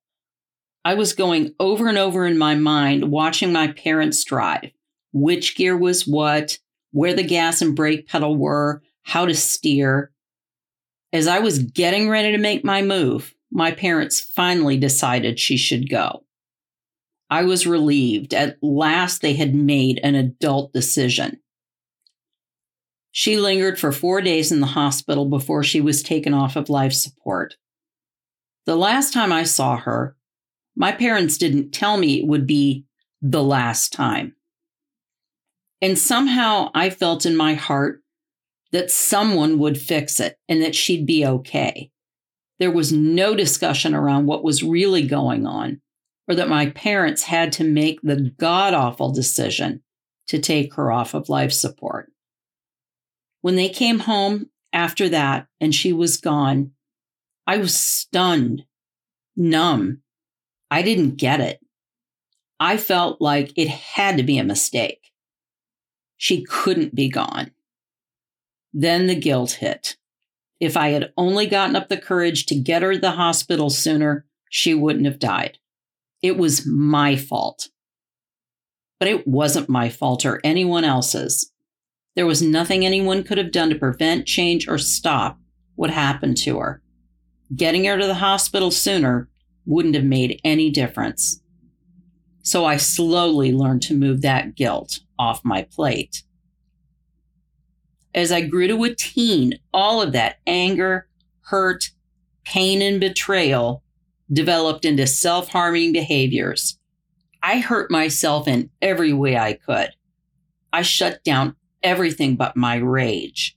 I 0.84 0.94
was 0.94 1.12
going 1.12 1.54
over 1.61 1.88
and 1.88 1.99
over 1.99 2.26
in 2.26 2.37
my 2.37 2.56
mind, 2.56 3.11
watching 3.11 3.52
my 3.52 3.68
parents 3.68 4.22
drive, 4.25 4.70
which 5.12 5.56
gear 5.56 5.76
was 5.76 6.06
what, 6.06 6.58
where 6.90 7.14
the 7.14 7.22
gas 7.22 7.62
and 7.62 7.75
brake 7.75 8.08
pedal 8.08 8.37
were, 8.37 8.82
how 9.02 9.26
to 9.26 9.35
steer. 9.35 10.12
As 11.12 11.26
I 11.26 11.40
was 11.40 11.59
getting 11.59 12.09
ready 12.09 12.32
to 12.32 12.38
make 12.38 12.64
my 12.64 12.82
move, 12.82 13.35
my 13.50 13.71
parents 13.71 14.21
finally 14.21 14.76
decided 14.78 15.38
she 15.38 15.56
should 15.56 15.90
go. 15.90 16.25
I 17.28 17.44
was 17.44 17.66
relieved. 17.66 18.35
At 18.35 18.59
last, 18.62 19.23
they 19.23 19.35
had 19.35 19.54
made 19.54 20.00
an 20.02 20.14
adult 20.14 20.73
decision. 20.73 21.40
She 23.11 23.37
lingered 23.37 23.78
for 23.78 23.92
four 23.92 24.23
days 24.23 24.52
in 24.52 24.61
the 24.61 24.66
hospital 24.66 25.26
before 25.26 25.62
she 25.62 25.80
was 25.80 26.02
taken 26.02 26.32
off 26.32 26.56
of 26.56 26.71
life 26.71 26.92
support. 26.94 27.56
The 28.64 28.76
last 28.76 29.12
time 29.12 29.32
I 29.32 29.44
saw 29.44 29.76
her, 29.76 30.16
my 30.76 30.92
parents 30.92 31.37
didn't 31.37 31.73
tell 31.73 31.99
me 31.99 32.21
it 32.21 32.26
would 32.26 32.47
be 32.47 32.87
the 33.21 33.42
last 33.42 33.92
time. 33.92 34.35
And 35.82 35.99
somehow 35.99 36.71
I 36.75 36.90
felt 36.90 37.26
in 37.26 37.37
my 37.37 37.54
heart 37.54 38.01
that 38.73 38.91
someone 38.91 39.59
would 39.59 39.79
fix 39.79 40.19
it 40.19 40.37
and 40.49 40.62
that 40.62 40.75
she'd 40.75 41.07
be 41.07 41.25
okay. 41.25 41.91
There 42.59 42.71
was 42.71 42.93
no 42.93 43.35
discussion 43.35 43.95
around 43.95 44.26
what 44.26 44.45
was 44.45 44.62
really 44.62 45.07
going 45.07 45.47
on 45.47 45.81
or 46.29 46.35
that 46.35 46.49
my 46.49 46.71
parents 46.71 47.25
had 47.25 47.52
to 47.52 47.64
make 47.64 48.00
the 48.02 48.33
god 48.38 48.75
awful 48.75 49.12
decision 49.12 49.83
to 50.29 50.38
take 50.38 50.75
her 50.75 50.91
off 50.91 51.14
of 51.14 51.29
life 51.29 51.52
support. 51.52 52.11
When 53.41 53.57
they 53.57 53.69
came 53.69 53.99
home 54.00 54.49
after 54.73 55.09
that 55.09 55.49
and 55.61 55.75
she 55.75 55.93
was 55.93 56.17
gone, 56.17 56.73
I 57.47 57.59
was 57.59 57.76
stunned, 57.76 58.64
numb. 59.37 60.02
I 60.71 60.83
didn't 60.83 61.17
get 61.17 61.41
it. 61.41 61.61
I 62.61 62.76
felt 62.76 63.21
like 63.21 63.52
it 63.57 63.69
had 63.69 64.17
to 64.17 64.23
be 64.23 64.38
a 64.38 64.45
mistake. 64.45 65.11
She 66.17 66.45
couldn't 66.45 66.95
be 66.95 67.09
gone. 67.09 67.50
Then 68.73 69.07
the 69.07 69.14
guilt 69.14 69.52
hit. 69.52 69.97
If 70.61 70.76
I 70.76 70.91
had 70.91 71.12
only 71.17 71.47
gotten 71.47 71.76
up 71.76 71.88
the 71.88 71.97
courage 71.97 72.47
to 72.47 72.55
get 72.55 72.83
her 72.83 72.95
to 72.95 72.99
the 72.99 73.12
hospital 73.12 73.69
sooner, 73.69 74.25
she 74.49 74.75
wouldn't 74.75 75.07
have 75.07 75.19
died. 75.19 75.59
It 76.23 76.37
was 76.37 76.67
my 76.67 77.17
fault. 77.17 77.69
But 79.00 79.09
it 79.09 79.26
wasn't 79.26 79.69
my 79.69 79.88
fault 79.88 80.25
or 80.25 80.41
anyone 80.45 80.85
else's. 80.85 81.50
There 82.14 82.26
was 82.26 82.43
nothing 82.43 82.85
anyone 82.85 83.25
could 83.25 83.38
have 83.38 83.50
done 83.50 83.71
to 83.71 83.75
prevent, 83.75 84.26
change, 84.26 84.69
or 84.69 84.79
stop 84.79 85.38
what 85.75 85.91
happened 85.91 86.37
to 86.38 86.59
her. 86.59 86.83
Getting 87.55 87.85
her 87.87 87.99
to 87.99 88.07
the 88.07 88.14
hospital 88.14 88.71
sooner 88.71 89.29
wouldn't 89.67 89.95
have 89.95 90.05
made 90.05 90.41
any 90.45 90.71
difference. 90.71 91.41
So 92.43 92.64
I 92.64 92.76
slowly 92.76 93.52
learned 93.52 93.83
to 93.83 93.95
move 93.95 94.23
that 94.23 94.55
guilt 94.55 95.00
off 95.19 95.45
my 95.45 95.62
plate. 95.62 96.23
As 98.14 98.31
I 98.31 98.42
grew 98.42 98.69
to 98.69 98.85
a 98.85 98.95
teen, 98.95 99.59
all 99.73 100.02
of 100.02 100.12
that 100.12 100.37
anger, 100.47 101.09
hurt, 101.42 101.90
pain, 102.45 102.83
and 102.83 103.00
betrayal 103.00 103.83
developed 104.33 104.85
into 104.85 105.07
self 105.07 105.49
harming 105.49 105.92
behaviors. 105.92 106.78
I 107.42 107.59
hurt 107.59 107.90
myself 107.90 108.47
in 108.47 108.71
every 108.81 109.12
way 109.12 109.37
I 109.37 109.54
could. 109.54 109.90
I 110.73 110.83
shut 110.83 111.25
down 111.25 111.57
everything 111.83 112.37
but 112.37 112.57
my 112.57 112.76
rage. 112.76 113.57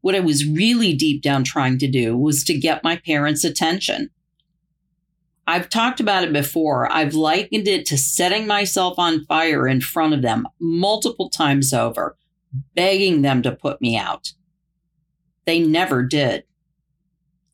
What 0.00 0.14
I 0.14 0.20
was 0.20 0.46
really 0.46 0.94
deep 0.94 1.22
down 1.22 1.44
trying 1.44 1.78
to 1.78 1.88
do 1.88 2.16
was 2.16 2.42
to 2.44 2.58
get 2.58 2.82
my 2.82 2.96
parents' 2.96 3.44
attention. 3.44 4.10
I've 5.46 5.68
talked 5.68 6.00
about 6.00 6.24
it 6.24 6.32
before. 6.32 6.90
I've 6.90 7.14
likened 7.14 7.68
it 7.68 7.84
to 7.86 7.98
setting 7.98 8.46
myself 8.46 8.98
on 8.98 9.24
fire 9.26 9.68
in 9.68 9.80
front 9.80 10.14
of 10.14 10.22
them 10.22 10.46
multiple 10.60 11.28
times 11.28 11.72
over, 11.72 12.16
begging 12.74 13.22
them 13.22 13.42
to 13.42 13.52
put 13.52 13.80
me 13.80 13.96
out. 13.96 14.32
They 15.44 15.60
never 15.60 16.02
did. 16.02 16.44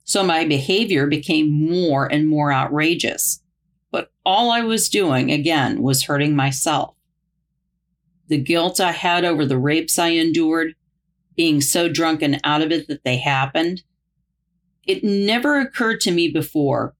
So 0.05 0.23
my 0.25 0.45
behavior 0.45 1.07
became 1.07 1.51
more 1.51 2.11
and 2.11 2.29
more 2.29 2.53
outrageous. 2.53 3.43
But 3.91 4.11
all 4.25 4.51
I 4.51 4.63
was 4.63 4.89
doing, 4.89 5.31
again, 5.31 5.83
was 5.83 6.05
hurting 6.05 6.35
myself. 6.35 6.95
The 8.29 8.39
guilt 8.39 8.81
I 8.81 8.93
had 8.93 9.25
over 9.25 9.47
the 9.47 9.59
rapes 9.59 9.99
I 9.99 10.09
endured, 10.09 10.75
being 11.37 11.61
so 11.61 11.89
drunken 11.89 12.41
out 12.45 12.63
of 12.63 12.73
it 12.73 12.89
that 12.89 13.05
they 13.05 13.17
happened, 13.17 13.83
it 14.87 15.05
never 15.05 15.59
occurred 15.59 16.01
to 16.01 16.11
me 16.11 16.31
before 16.31 16.95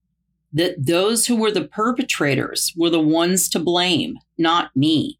that 0.53 0.85
those 0.85 1.27
who 1.27 1.35
were 1.35 1.51
the 1.51 1.67
perpetrators 1.67 2.73
were 2.75 2.89
the 2.89 2.99
ones 2.99 3.49
to 3.49 3.59
blame, 3.59 4.17
not 4.37 4.75
me. 4.75 5.18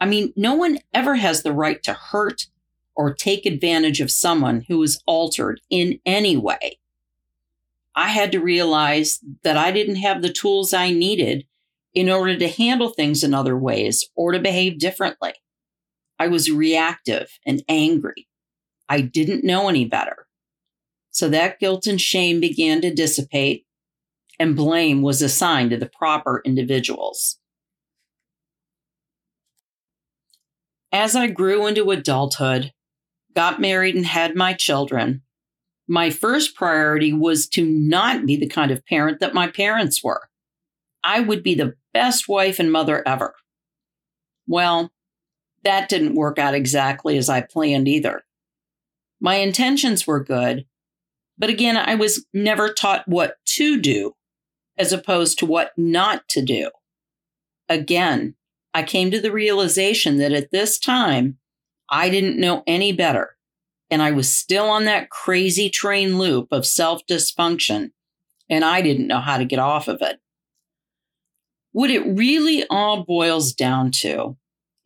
I 0.00 0.06
mean, 0.06 0.32
no 0.36 0.54
one 0.54 0.78
ever 0.94 1.16
has 1.16 1.42
the 1.42 1.52
right 1.52 1.82
to 1.82 1.92
hurt 1.92 2.46
or 2.94 3.14
take 3.14 3.46
advantage 3.46 4.00
of 4.00 4.10
someone 4.10 4.64
who 4.68 4.82
is 4.82 5.02
altered 5.06 5.60
in 5.70 6.00
any 6.04 6.36
way. 6.36 6.78
I 7.94 8.08
had 8.08 8.30
to 8.32 8.38
realize 8.38 9.20
that 9.42 9.56
I 9.56 9.72
didn't 9.72 9.96
have 9.96 10.22
the 10.22 10.32
tools 10.32 10.72
I 10.72 10.90
needed 10.90 11.46
in 11.94 12.08
order 12.08 12.36
to 12.38 12.48
handle 12.48 12.90
things 12.90 13.24
in 13.24 13.34
other 13.34 13.56
ways 13.56 14.08
or 14.14 14.32
to 14.32 14.38
behave 14.38 14.78
differently. 14.78 15.34
I 16.18 16.28
was 16.28 16.50
reactive 16.50 17.28
and 17.46 17.62
angry. 17.68 18.28
I 18.88 19.00
didn't 19.00 19.44
know 19.44 19.68
any 19.68 19.84
better. 19.84 20.26
So 21.10 21.28
that 21.28 21.58
guilt 21.58 21.86
and 21.86 22.00
shame 22.00 22.40
began 22.40 22.80
to 22.82 22.94
dissipate, 22.94 23.66
and 24.38 24.54
blame 24.54 25.02
was 25.02 25.22
assigned 25.22 25.70
to 25.70 25.76
the 25.76 25.90
proper 25.92 26.42
individuals. 26.44 27.38
As 30.92 31.14
I 31.14 31.26
grew 31.26 31.66
into 31.66 31.90
adulthood, 31.90 32.72
got 33.34 33.60
married, 33.60 33.94
and 33.94 34.06
had 34.06 34.34
my 34.34 34.54
children, 34.54 35.22
my 35.86 36.10
first 36.10 36.54
priority 36.54 37.12
was 37.12 37.48
to 37.48 37.64
not 37.64 38.26
be 38.26 38.36
the 38.36 38.48
kind 38.48 38.70
of 38.70 38.84
parent 38.86 39.20
that 39.20 39.34
my 39.34 39.48
parents 39.48 40.02
were. 40.02 40.28
I 41.04 41.20
would 41.20 41.42
be 41.42 41.54
the 41.54 41.74
best 41.94 42.28
wife 42.28 42.58
and 42.58 42.70
mother 42.70 43.06
ever. 43.06 43.34
Well, 44.46 44.92
that 45.64 45.88
didn't 45.88 46.14
work 46.14 46.38
out 46.38 46.54
exactly 46.54 47.18
as 47.18 47.28
I 47.28 47.40
planned 47.40 47.88
either. 47.88 48.22
My 49.20 49.36
intentions 49.36 50.06
were 50.06 50.22
good, 50.22 50.66
but 51.36 51.50
again, 51.50 51.76
I 51.76 51.94
was 51.94 52.26
never 52.32 52.72
taught 52.72 53.06
what 53.06 53.36
to 53.56 53.80
do 53.80 54.14
as 54.76 54.92
opposed 54.92 55.38
to 55.38 55.46
what 55.46 55.72
not 55.76 56.28
to 56.30 56.42
do. 56.42 56.70
Again, 57.68 58.34
I 58.78 58.84
came 58.84 59.10
to 59.10 59.20
the 59.20 59.32
realization 59.32 60.18
that 60.18 60.30
at 60.30 60.52
this 60.52 60.78
time, 60.78 61.38
I 61.90 62.10
didn't 62.10 62.38
know 62.38 62.62
any 62.64 62.92
better. 62.92 63.36
And 63.90 64.00
I 64.00 64.12
was 64.12 64.30
still 64.30 64.66
on 64.66 64.84
that 64.84 65.10
crazy 65.10 65.68
train 65.68 66.16
loop 66.16 66.52
of 66.52 66.64
self 66.64 67.04
dysfunction, 67.10 67.90
and 68.48 68.64
I 68.64 68.80
didn't 68.80 69.08
know 69.08 69.18
how 69.18 69.36
to 69.36 69.44
get 69.44 69.58
off 69.58 69.88
of 69.88 70.00
it. 70.00 70.20
What 71.72 71.90
it 71.90 72.06
really 72.06 72.66
all 72.70 73.04
boils 73.04 73.52
down 73.52 73.90
to 74.02 74.36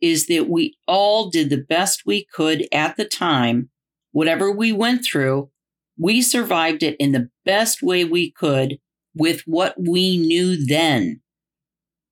is 0.01 0.25
that 0.25 0.49
we 0.49 0.75
all 0.87 1.29
did 1.29 1.51
the 1.51 1.63
best 1.63 2.01
we 2.03 2.25
could 2.33 2.67
at 2.73 2.97
the 2.97 3.05
time. 3.05 3.69
Whatever 4.11 4.51
we 4.51 4.71
went 4.71 5.05
through, 5.05 5.51
we 5.99 6.23
survived 6.23 6.81
it 6.81 6.95
in 6.97 7.11
the 7.11 7.29
best 7.45 7.83
way 7.83 8.05
we 8.05 8.31
could 8.31 8.79
with 9.13 9.43
what 9.45 9.75
we 9.77 10.17
knew 10.17 10.65
then. 10.65 11.21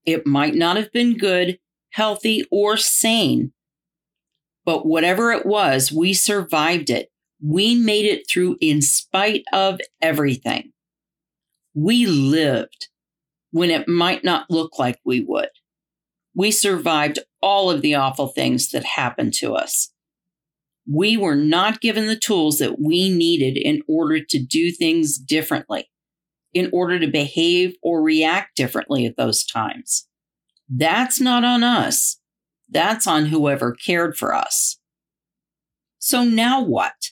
It 0.06 0.28
might 0.28 0.54
not 0.54 0.78
have 0.78 0.92
been 0.92 1.18
good 1.18 1.58
healthy, 1.92 2.46
or 2.52 2.78
sane. 2.78 3.54
But 4.66 4.86
whatever 4.86 5.32
it 5.32 5.46
was, 5.46 5.92
we 5.92 6.14
survived 6.14 6.90
it. 6.90 7.10
We 7.44 7.76
made 7.76 8.06
it 8.06 8.30
through 8.30 8.58
in 8.62 8.82
spite 8.82 9.44
of 9.52 9.80
everything. 10.02 10.72
We 11.74 12.06
lived 12.06 12.90
when 13.52 13.70
it 13.70 13.88
might 13.88 14.24
not 14.24 14.50
look 14.50 14.78
like 14.78 15.00
we 15.04 15.22
would. 15.22 15.50
We 16.36 16.52
survived 16.52 17.20
all 17.42 17.70
of 17.70 17.82
the 17.82 17.96
awful 17.96 18.28
things 18.28 18.70
that 18.72 18.84
happened 18.84 19.34
to 19.36 19.54
us. 19.54 19.92
We 20.90 21.18
were 21.18 21.36
not 21.36 21.82
given 21.82 22.08
the 22.08 22.16
tools 22.16 22.58
that 22.60 22.80
we 22.80 23.10
needed 23.10 23.58
in 23.58 23.82
order 23.88 24.24
to 24.24 24.40
do 24.40 24.72
things 24.72 25.18
differently, 25.18 25.90
in 26.54 26.70
order 26.72 27.00
to 27.00 27.08
behave 27.08 27.76
or 27.82 28.02
react 28.02 28.56
differently 28.56 29.06
at 29.06 29.18
those 29.18 29.46
times. 29.46 30.08
That's 30.74 31.20
not 31.20 31.44
on 31.44 31.64
us. 31.64 32.18
That's 32.70 33.06
on 33.06 33.26
whoever 33.26 33.74
cared 33.74 34.16
for 34.16 34.34
us. 34.34 34.80
So 36.00 36.24
now 36.24 36.64
what? 36.64 37.12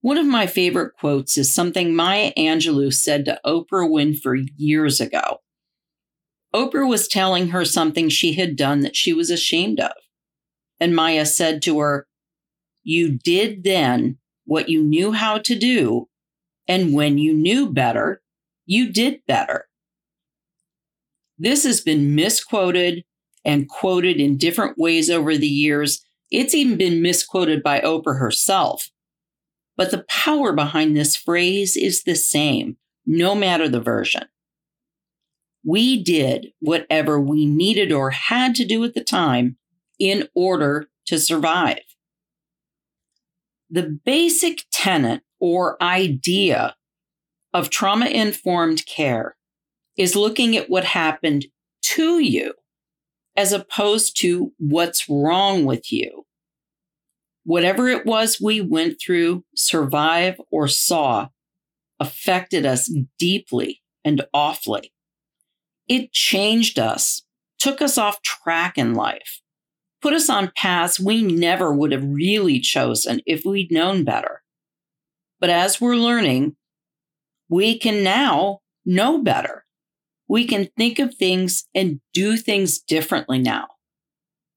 One 0.00 0.16
of 0.16 0.26
my 0.26 0.46
favorite 0.46 0.94
quotes 0.98 1.36
is 1.36 1.54
something 1.54 1.94
Maya 1.94 2.32
Angelou 2.38 2.92
said 2.92 3.26
to 3.26 3.40
Oprah 3.44 3.90
Winfrey 3.90 4.48
years 4.56 5.00
ago. 5.00 5.38
Oprah 6.54 6.88
was 6.88 7.06
telling 7.06 7.48
her 7.48 7.64
something 7.64 8.08
she 8.08 8.32
had 8.32 8.56
done 8.56 8.80
that 8.80 8.96
she 8.96 9.12
was 9.12 9.30
ashamed 9.30 9.78
of. 9.78 9.92
And 10.80 10.96
Maya 10.96 11.26
said 11.26 11.60
to 11.62 11.80
her, 11.80 12.06
You 12.82 13.18
did 13.18 13.62
then 13.62 14.18
what 14.46 14.68
you 14.70 14.82
knew 14.82 15.12
how 15.12 15.38
to 15.38 15.58
do. 15.58 16.08
And 16.66 16.94
when 16.94 17.18
you 17.18 17.34
knew 17.34 17.70
better, 17.70 18.22
you 18.64 18.90
did 18.90 19.20
better. 19.26 19.66
This 21.38 21.64
has 21.64 21.80
been 21.80 22.14
misquoted 22.14 23.04
and 23.44 23.68
quoted 23.68 24.16
in 24.16 24.38
different 24.38 24.78
ways 24.78 25.10
over 25.10 25.36
the 25.36 25.46
years. 25.46 26.04
It's 26.30 26.54
even 26.54 26.76
been 26.76 27.02
misquoted 27.02 27.62
by 27.62 27.80
Oprah 27.80 28.18
herself. 28.18 28.90
But 29.76 29.90
the 29.90 30.04
power 30.08 30.52
behind 30.52 30.96
this 30.96 31.16
phrase 31.16 31.76
is 31.76 32.02
the 32.02 32.16
same, 32.16 32.76
no 33.04 33.34
matter 33.34 33.68
the 33.68 33.80
version. 33.80 34.24
We 35.64 36.02
did 36.02 36.52
whatever 36.60 37.20
we 37.20 37.44
needed 37.44 37.92
or 37.92 38.10
had 38.10 38.54
to 38.54 38.64
do 38.64 38.82
at 38.84 38.94
the 38.94 39.04
time 39.04 39.58
in 39.98 40.28
order 40.34 40.88
to 41.06 41.18
survive. 41.18 41.80
The 43.68 43.98
basic 44.04 44.64
tenet 44.72 45.22
or 45.40 45.80
idea 45.82 46.76
of 47.52 47.68
trauma 47.68 48.06
informed 48.06 48.86
care 48.86 49.35
is 49.96 50.16
looking 50.16 50.56
at 50.56 50.70
what 50.70 50.84
happened 50.84 51.46
to 51.82 52.18
you 52.18 52.54
as 53.36 53.52
opposed 53.52 54.18
to 54.20 54.52
what's 54.58 55.08
wrong 55.08 55.64
with 55.64 55.92
you. 55.92 56.26
Whatever 57.44 57.88
it 57.88 58.04
was 58.04 58.40
we 58.40 58.60
went 58.60 59.00
through, 59.00 59.44
survive, 59.54 60.40
or 60.50 60.66
saw 60.66 61.28
affected 62.00 62.66
us 62.66 62.92
deeply 63.18 63.82
and 64.04 64.26
awfully. 64.32 64.92
It 65.88 66.12
changed 66.12 66.78
us, 66.78 67.22
took 67.58 67.80
us 67.80 67.96
off 67.96 68.22
track 68.22 68.76
in 68.76 68.94
life, 68.94 69.40
put 70.02 70.12
us 70.12 70.28
on 70.28 70.52
paths 70.56 70.98
we 70.98 71.22
never 71.22 71.72
would 71.72 71.92
have 71.92 72.04
really 72.04 72.58
chosen 72.58 73.20
if 73.26 73.44
we'd 73.44 73.70
known 73.70 74.04
better. 74.04 74.42
But 75.38 75.50
as 75.50 75.80
we're 75.80 75.96
learning, 75.96 76.56
we 77.48 77.78
can 77.78 78.02
now 78.02 78.60
know 78.84 79.22
better. 79.22 79.65
We 80.28 80.46
can 80.46 80.68
think 80.76 80.98
of 80.98 81.14
things 81.14 81.64
and 81.74 82.00
do 82.12 82.36
things 82.36 82.78
differently 82.78 83.38
now. 83.38 83.68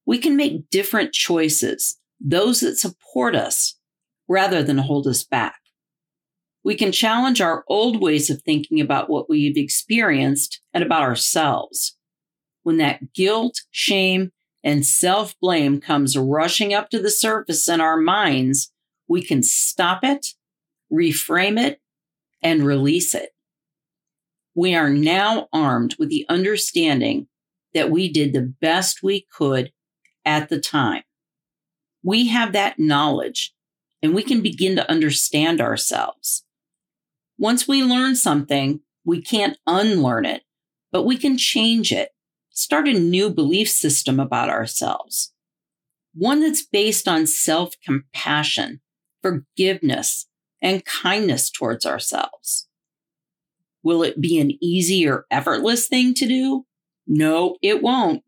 We 0.05 0.17
can 0.17 0.36
make 0.36 0.69
different 0.69 1.13
choices, 1.13 1.99
those 2.19 2.62
that 2.62 2.77
support 2.77 3.36
us 3.36 3.77
rather 4.27 4.63
than 4.63 4.79
hold 4.79 5.08
us 5.08 5.23
back. 5.23 5.60
We 6.63 6.75
can 6.75 6.91
challenge 6.91 7.41
our 7.41 7.63
old 7.67 8.01
ways 8.01 8.29
of 8.29 8.41
thinking 8.41 8.82
about 8.82 9.10
what 9.10 9.29
we've 9.29 9.58
experienced 9.58 10.62
and 10.73 10.84
about 10.84 11.03
ourselves. 11.03 11.95
When 12.63 12.77
that 12.77 13.13
guilt, 13.13 13.62
shame, 13.71 14.32
and 14.63 14.86
self 14.86 15.36
blame 15.39 15.79
comes 15.79 16.17
rushing 16.17 16.73
up 16.73 16.89
to 16.89 16.99
the 16.99 17.10
surface 17.10 17.69
in 17.69 17.79
our 17.79 17.97
minds, 17.97 18.71
we 19.08 19.23
can 19.23 19.41
stop 19.41 20.03
it, 20.03 20.27
reframe 20.91 21.60
it, 21.60 21.79
and 22.41 22.63
release 22.65 23.15
it. 23.15 23.29
We 24.60 24.76
are 24.76 24.89
now 24.89 25.48
armed 25.54 25.95
with 25.98 26.10
the 26.10 26.26
understanding 26.28 27.30
that 27.74 27.89
we 27.89 28.12
did 28.12 28.34
the 28.34 28.54
best 28.60 29.02
we 29.02 29.26
could 29.34 29.72
at 30.26 30.50
the 30.50 30.60
time. 30.60 31.04
We 32.04 32.28
have 32.28 32.52
that 32.52 32.78
knowledge 32.78 33.54
and 34.04 34.13
we 34.13 34.22
can 34.22 34.41
begin 34.41 34.76
to 34.76 34.91
understand 34.91 35.62
ourselves. 35.62 36.43
Once 37.38 37.69
we 37.69 37.86
learn 37.86 38.17
something, 38.17 38.82
we 39.06 39.22
can't 39.22 39.58
unlearn 39.65 40.26
it, 40.26 40.43
but 40.91 41.04
we 41.04 41.15
can 41.15 41.38
change 41.38 41.93
it, 41.93 42.10
start 42.50 42.89
a 42.89 43.00
new 43.00 43.30
belief 43.30 43.69
system 43.69 44.19
about 44.19 44.50
ourselves. 44.50 45.32
One 46.13 46.41
that's 46.41 46.65
based 46.65 47.08
on 47.08 47.28
self 47.28 47.76
compassion, 47.82 48.82
forgiveness, 49.22 50.28
and 50.62 50.84
kindness 50.84 51.50
towards 51.50 51.86
ourselves. 51.86 52.68
Will 53.83 54.03
it 54.03 54.19
be 54.19 54.39
an 54.39 54.57
easy 54.61 55.07
or 55.07 55.25
effortless 55.31 55.87
thing 55.87 56.13
to 56.15 56.27
do? 56.27 56.65
No, 57.07 57.57
it 57.61 57.81
won't. 57.81 58.23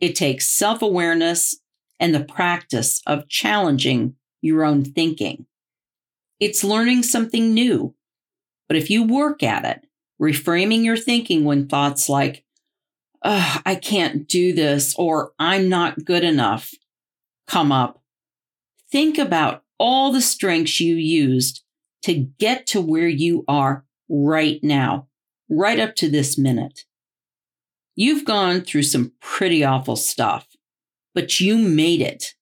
It 0.00 0.14
takes 0.14 0.48
self 0.48 0.82
awareness 0.82 1.58
and 1.98 2.14
the 2.14 2.24
practice 2.24 3.00
of 3.06 3.28
challenging 3.28 4.16
your 4.40 4.64
own 4.64 4.84
thinking. 4.84 5.46
It's 6.40 6.64
learning 6.64 7.04
something 7.04 7.54
new 7.54 7.94
but 8.72 8.78
if 8.78 8.88
you 8.88 9.02
work 9.02 9.42
at 9.42 9.66
it, 9.66 9.86
reframing 10.18 10.82
your 10.82 10.96
thinking 10.96 11.44
when 11.44 11.68
thoughts 11.68 12.08
like, 12.08 12.42
I 13.22 13.78
can't 13.82 14.26
do 14.26 14.54
this 14.54 14.94
or 14.96 15.32
I'm 15.38 15.68
not 15.68 16.06
good 16.06 16.24
enough 16.24 16.70
come 17.46 17.70
up, 17.70 18.02
think 18.90 19.18
about 19.18 19.62
all 19.78 20.10
the 20.10 20.22
strengths 20.22 20.80
you 20.80 20.94
used 20.94 21.62
to 22.04 22.14
get 22.14 22.66
to 22.68 22.80
where 22.80 23.08
you 23.08 23.44
are 23.46 23.84
right 24.12 24.62
now, 24.62 25.08
right 25.50 25.80
up 25.80 25.96
to 25.96 26.08
this 26.08 26.38
minute. 26.38 26.84
You've 27.96 28.24
gone 28.24 28.60
through 28.60 28.84
some 28.84 29.12
pretty 29.20 29.64
awful 29.64 29.96
stuff, 29.96 30.46
but 31.14 31.40
you 31.40 31.58
made 31.58 32.00
it. 32.00 32.34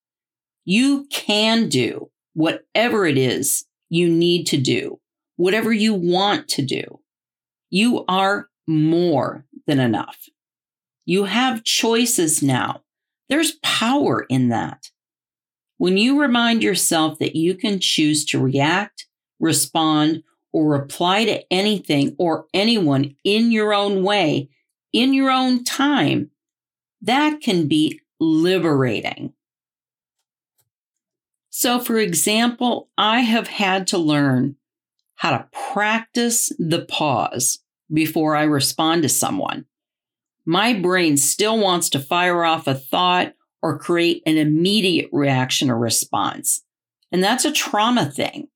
You 0.65 1.07
can 1.11 1.69
do 1.69 2.11
whatever 2.35 3.07
it 3.07 3.17
is 3.17 3.65
you 3.89 4.09
need 4.09 4.47
to 4.49 4.57
do 4.57 5.01
whatever 5.41 5.73
you 5.73 5.95
want 5.95 6.49
to 6.49 6.61
do. 6.61 7.01
You 7.71 8.05
are 8.09 8.51
more 8.67 9.47
than 9.67 9.81
enough. 9.81 10.29
You 11.07 11.25
have 11.25 11.65
choices 11.65 12.43
now. 12.43 12.83
There's 13.31 13.53
power 13.63 14.27
in 14.29 14.51
that. 14.51 14.91
When 15.79 15.97
you 15.97 16.21
remind 16.21 16.63
yourself 16.63 17.19
that 17.21 17.37
you 17.37 17.55
can 17.55 17.81
choose 17.81 18.27
to 18.27 18.39
react, 18.39 19.07
respond, 19.39 20.25
or 20.53 20.69
reply 20.69 21.25
to 21.25 21.53
anything 21.53 22.15
or 22.19 22.47
anyone 22.53 23.15
in 23.25 23.53
your 23.53 23.73
own 23.73 24.03
way, 24.03 24.49
in 24.93 25.15
your 25.15 25.31
own 25.31 25.65
time, 25.65 26.31
that 27.03 27.41
can 27.41 27.69
be 27.69 28.01
liberating. 28.19 29.33
So, 31.51 31.79
for 31.79 31.99
example, 31.99 32.89
I 32.97 33.21
have 33.21 33.49
had 33.49 33.87
to 33.89 33.99
learn 33.99 34.57
how 35.17 35.31
to 35.33 35.49
practice 35.73 36.51
the 36.59 36.85
pause 36.87 37.59
before 37.93 38.37
I 38.37 38.45
respond 38.45 39.03
to 39.03 39.09
someone. 39.09 39.67
My 40.47 40.73
brain 40.73 41.17
still 41.17 41.59
wants 41.59 41.91
to 41.91 42.01
fire 42.01 42.45
off 42.45 42.67
a 42.67 42.75
thought 42.75 43.35
or 43.63 43.79
create 43.79 44.23
an 44.25 44.39
immediate 44.39 45.11
reaction 45.13 45.71
or 45.71 45.77
response. 45.77 46.63
And 47.13 47.23
that's 47.23 47.45
a 47.45 47.53
trauma 47.53 48.07
thing. 48.07 48.49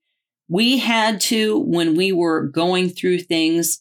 We 0.48 0.78
had 0.78 1.20
to, 1.22 1.59
when 1.59 1.94
we 1.96 2.12
were 2.12 2.46
going 2.46 2.90
through 2.90 3.20
things 3.20 3.80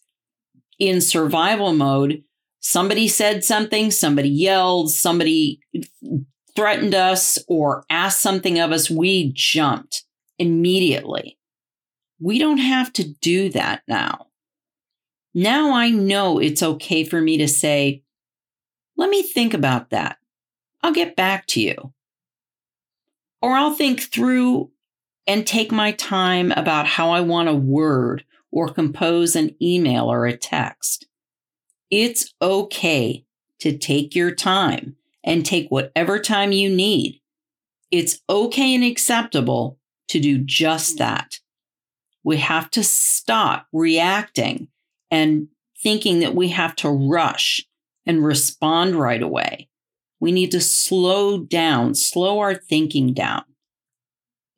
in 0.79 1.01
survival 1.01 1.73
mode, 1.73 2.23
somebody 2.61 3.07
said 3.07 3.43
something, 3.43 3.91
somebody 3.91 4.29
yelled, 4.29 4.91
somebody 4.91 5.59
threatened 6.55 6.95
us 6.95 7.37
or 7.47 7.83
asked 7.89 8.21
something 8.21 8.59
of 8.59 8.71
us, 8.71 8.89
we 8.89 9.31
jumped 9.35 10.03
immediately. 10.39 11.37
We 12.19 12.39
don't 12.39 12.59
have 12.59 12.93
to 12.93 13.13
do 13.21 13.49
that 13.49 13.81
now. 13.87 14.27
Now 15.33 15.73
I 15.73 15.89
know 15.89 16.39
it's 16.39 16.63
okay 16.63 17.03
for 17.03 17.19
me 17.19 17.37
to 17.39 17.47
say, 17.47 18.03
let 18.95 19.09
me 19.09 19.23
think 19.23 19.53
about 19.53 19.89
that. 19.89 20.17
I'll 20.81 20.93
get 20.93 21.15
back 21.15 21.47
to 21.47 21.61
you. 21.61 21.93
Or 23.41 23.53
I'll 23.53 23.73
think 23.73 23.99
through 23.99 24.71
and 25.27 25.47
take 25.47 25.71
my 25.71 25.91
time 25.91 26.51
about 26.51 26.85
how 26.85 27.11
I 27.11 27.21
want 27.21 27.47
to 27.49 27.55
word 27.55 28.25
or 28.51 28.69
compose 28.69 29.35
an 29.35 29.55
email 29.61 30.11
or 30.11 30.25
a 30.25 30.37
text. 30.37 31.07
It's 31.89 32.33
okay 32.41 33.25
to 33.59 33.77
take 33.77 34.15
your 34.15 34.33
time 34.33 34.95
and 35.23 35.45
take 35.45 35.69
whatever 35.69 36.19
time 36.19 36.51
you 36.51 36.69
need. 36.69 37.21
It's 37.91 38.19
okay 38.29 38.75
and 38.75 38.83
acceptable 38.83 39.79
to 40.09 40.19
do 40.19 40.39
just 40.39 40.93
hmm. 40.93 40.97
that. 40.99 41.39
We 42.23 42.37
have 42.37 42.69
to 42.71 42.83
stop 42.83 43.67
reacting 43.71 44.69
and 45.11 45.49
thinking 45.81 46.19
that 46.19 46.35
we 46.35 46.49
have 46.49 46.75
to 46.77 46.89
rush 46.89 47.65
and 48.05 48.25
respond 48.25 48.95
right 48.95 49.21
away. 49.21 49.69
We 50.19 50.31
need 50.31 50.51
to 50.51 50.61
slow 50.61 51.39
down, 51.39 51.95
slow 51.95 52.39
our 52.39 52.55
thinking 52.55 53.13
down. 53.13 53.43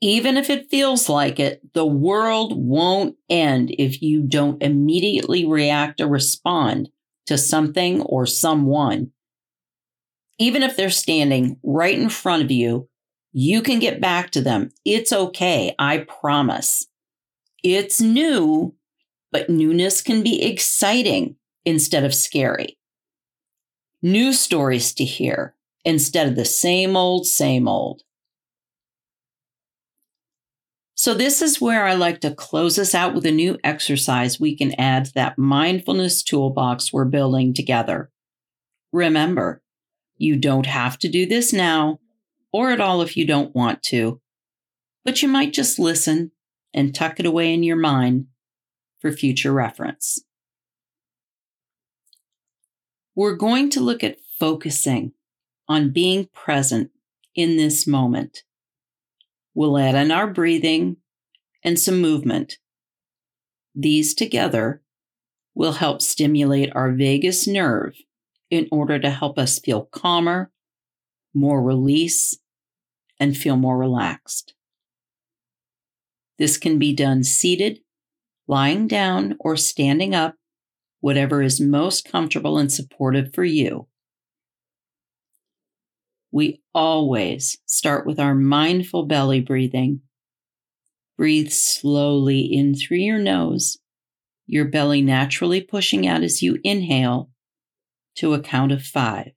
Even 0.05 0.37
if 0.37 0.51
it 0.51 0.69
feels 0.69 1.09
like 1.09 1.39
it, 1.39 1.73
the 1.73 1.83
world 1.83 2.55
won't 2.55 3.15
end 3.27 3.71
if 3.79 4.03
you 4.03 4.21
don't 4.21 4.61
immediately 4.61 5.47
react 5.47 5.99
or 5.99 6.05
respond 6.05 6.89
to 7.25 7.39
something 7.39 8.03
or 8.03 8.27
someone. 8.27 9.09
Even 10.37 10.61
if 10.61 10.77
they're 10.77 10.91
standing 10.91 11.57
right 11.63 11.97
in 11.97 12.09
front 12.09 12.43
of 12.43 12.51
you, 12.51 12.87
you 13.33 13.63
can 13.63 13.79
get 13.79 13.99
back 13.99 14.29
to 14.29 14.41
them. 14.41 14.69
It's 14.85 15.11
okay. 15.11 15.73
I 15.79 16.05
promise. 16.07 16.85
It's 17.63 17.99
new, 17.99 18.75
but 19.31 19.49
newness 19.49 20.03
can 20.03 20.21
be 20.21 20.43
exciting 20.43 21.35
instead 21.65 22.03
of 22.03 22.13
scary. 22.13 22.77
New 24.03 24.33
stories 24.33 24.93
to 24.93 25.03
hear 25.03 25.55
instead 25.83 26.27
of 26.27 26.35
the 26.35 26.45
same 26.45 26.95
old, 26.95 27.25
same 27.25 27.67
old. 27.67 28.03
So, 31.05 31.13
this 31.13 31.43
is 31.43 31.61
where 31.61 31.85
I 31.85 31.93
like 31.93 32.19
to 32.21 32.33
close 32.33 32.79
us 32.79 32.95
out 32.95 33.13
with 33.13 33.27
a 33.27 33.31
new 33.31 33.59
exercise 33.63 34.39
we 34.39 34.57
can 34.57 34.73
add 34.79 35.05
to 35.05 35.13
that 35.13 35.37
mindfulness 35.37 36.23
toolbox 36.23 36.91
we're 36.91 37.05
building 37.05 37.53
together. 37.53 38.09
Remember, 38.91 39.61
you 40.17 40.35
don't 40.35 40.65
have 40.65 40.97
to 40.97 41.07
do 41.07 41.27
this 41.27 41.53
now, 41.53 41.99
or 42.51 42.71
at 42.71 42.81
all 42.81 43.03
if 43.03 43.15
you 43.15 43.23
don't 43.23 43.53
want 43.53 43.83
to, 43.83 44.19
but 45.03 45.21
you 45.21 45.27
might 45.27 45.53
just 45.53 45.77
listen 45.77 46.31
and 46.73 46.95
tuck 46.95 47.19
it 47.19 47.27
away 47.27 47.53
in 47.53 47.61
your 47.61 47.77
mind 47.77 48.25
for 48.97 49.11
future 49.11 49.51
reference. 49.51 50.23
We're 53.13 53.35
going 53.35 53.69
to 53.69 53.79
look 53.79 54.03
at 54.03 54.17
focusing 54.39 55.13
on 55.67 55.91
being 55.91 56.29
present 56.33 56.89
in 57.35 57.57
this 57.57 57.85
moment. 57.85 58.41
We'll 59.55 59.77
add 59.77 59.95
in 59.95 60.11
our 60.11 60.27
breathing 60.27 60.97
and 61.63 61.79
some 61.79 62.01
movement. 62.01 62.57
These 63.73 64.13
together 64.13 64.81
will 65.55 65.71
help 65.71 66.01
stimulate 66.01 66.75
our 66.75 66.91
vagus 66.91 67.47
nerve 67.47 67.95
in 68.51 68.67
order 68.69 68.99
to 68.99 69.09
help 69.09 69.39
us 69.39 69.57
feel 69.59 69.85
calmer, 69.85 70.51
more 71.33 71.63
release, 71.63 72.37
and 73.17 73.35
feel 73.35 73.55
more 73.55 73.77
relaxed. 73.77 74.53
This 76.37 76.57
can 76.57 76.77
be 76.77 76.93
done 76.93 77.23
seated, 77.23 77.79
lying 78.47 78.87
down, 78.87 79.37
or 79.39 79.55
standing 79.55 80.13
up, 80.13 80.35
whatever 80.99 81.41
is 81.41 81.61
most 81.61 82.11
comfortable 82.11 82.57
and 82.57 82.71
supportive 82.71 83.33
for 83.33 83.45
you 83.45 83.87
we 86.35 86.61
always 86.73 87.57
start 87.65 88.05
with 88.05 88.19
our 88.19 88.35
mindful 88.35 89.05
belly 89.05 89.39
breathing. 89.39 90.01
Breathe 91.17 91.49
slowly 91.49 92.41
in 92.41 92.75
through 92.75 92.97
your 92.97 93.19
nose, 93.19 93.77
your 94.45 94.65
belly 94.65 95.01
naturally 95.01 95.61
pushing 95.61 96.05
out 96.05 96.23
as 96.23 96.41
you 96.41 96.57
inhale 96.61 97.29
to 98.17 98.33
a 98.33 98.41
count 98.41 98.73
of 98.73 98.83
five. 98.83 99.31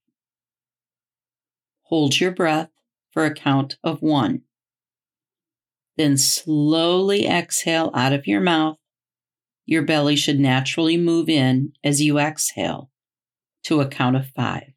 Hold 1.83 2.19
your 2.19 2.33
breath 2.33 2.71
for 3.13 3.25
a 3.25 3.33
count 3.33 3.77
of 3.85 4.03
one. 4.03 4.41
Then 5.97 6.17
slowly 6.17 7.29
exhale 7.29 7.93
out 7.95 8.13
of 8.13 8.27
your 8.27 8.41
mouth. 8.41 8.77
Your 9.67 9.83
belly 9.83 10.17
should 10.17 10.41
naturally 10.41 10.97
move 10.97 11.29
in 11.29 11.75
as 11.85 12.03
you 12.03 12.19
exhale 12.19 12.91
to 13.67 13.81
a 13.81 13.87
count 13.87 14.17
of 14.17 14.27
five. 14.35 14.73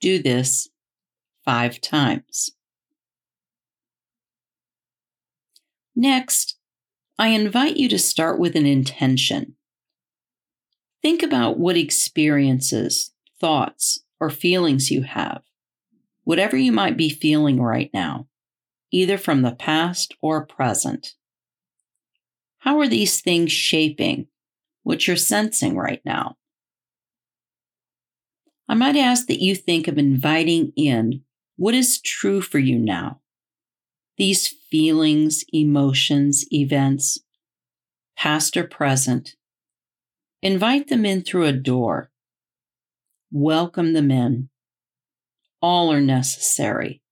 Do 0.00 0.22
this 0.22 0.68
five 1.44 1.80
times. 1.80 2.50
Next, 5.94 6.56
I 7.18 7.28
invite 7.28 7.76
you 7.76 7.88
to 7.90 7.98
start 7.98 8.38
with 8.38 8.56
an 8.56 8.64
intention. 8.64 9.56
Think 11.02 11.22
about 11.22 11.58
what 11.58 11.76
experiences, 11.76 13.12
thoughts, 13.38 14.02
or 14.18 14.30
feelings 14.30 14.90
you 14.90 15.02
have, 15.02 15.42
whatever 16.24 16.56
you 16.56 16.72
might 16.72 16.96
be 16.96 17.10
feeling 17.10 17.60
right 17.60 17.90
now, 17.92 18.26
either 18.90 19.18
from 19.18 19.42
the 19.42 19.54
past 19.54 20.14
or 20.22 20.46
present. 20.46 21.14
How 22.58 22.80
are 22.80 22.88
these 22.88 23.20
things 23.20 23.52
shaping 23.52 24.28
what 24.82 25.06
you're 25.06 25.16
sensing 25.16 25.76
right 25.76 26.00
now? 26.04 26.36
I 28.70 28.74
might 28.74 28.94
ask 28.94 29.26
that 29.26 29.42
you 29.42 29.56
think 29.56 29.88
of 29.88 29.98
inviting 29.98 30.72
in 30.76 31.22
what 31.56 31.74
is 31.74 32.00
true 32.00 32.40
for 32.40 32.60
you 32.60 32.78
now. 32.78 33.20
These 34.16 34.46
feelings, 34.46 35.44
emotions, 35.52 36.44
events, 36.52 37.18
past 38.16 38.56
or 38.56 38.62
present, 38.62 39.34
invite 40.40 40.86
them 40.86 41.04
in 41.04 41.22
through 41.22 41.46
a 41.46 41.52
door. 41.52 42.12
Welcome 43.32 43.92
them 43.92 44.12
in. 44.12 44.50
All 45.60 45.92
are 45.92 46.00
necessary. 46.00 47.02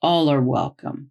All 0.00 0.28
are 0.28 0.40
welcome. 0.40 1.10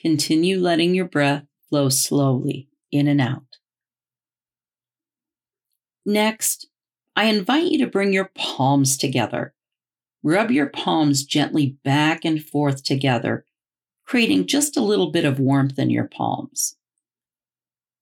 Continue 0.00 0.58
letting 0.58 0.94
your 0.94 1.04
breath 1.04 1.44
flow 1.68 1.90
slowly 1.90 2.70
in 2.90 3.06
and 3.08 3.20
out. 3.20 3.58
Next, 6.06 6.66
I 7.18 7.24
invite 7.24 7.64
you 7.64 7.78
to 7.78 7.88
bring 7.88 8.12
your 8.12 8.30
palms 8.36 8.96
together. 8.96 9.52
Rub 10.22 10.52
your 10.52 10.68
palms 10.68 11.24
gently 11.24 11.76
back 11.82 12.24
and 12.24 12.40
forth 12.40 12.84
together, 12.84 13.44
creating 14.06 14.46
just 14.46 14.76
a 14.76 14.82
little 14.82 15.10
bit 15.10 15.24
of 15.24 15.40
warmth 15.40 15.80
in 15.80 15.90
your 15.90 16.06
palms. 16.06 16.76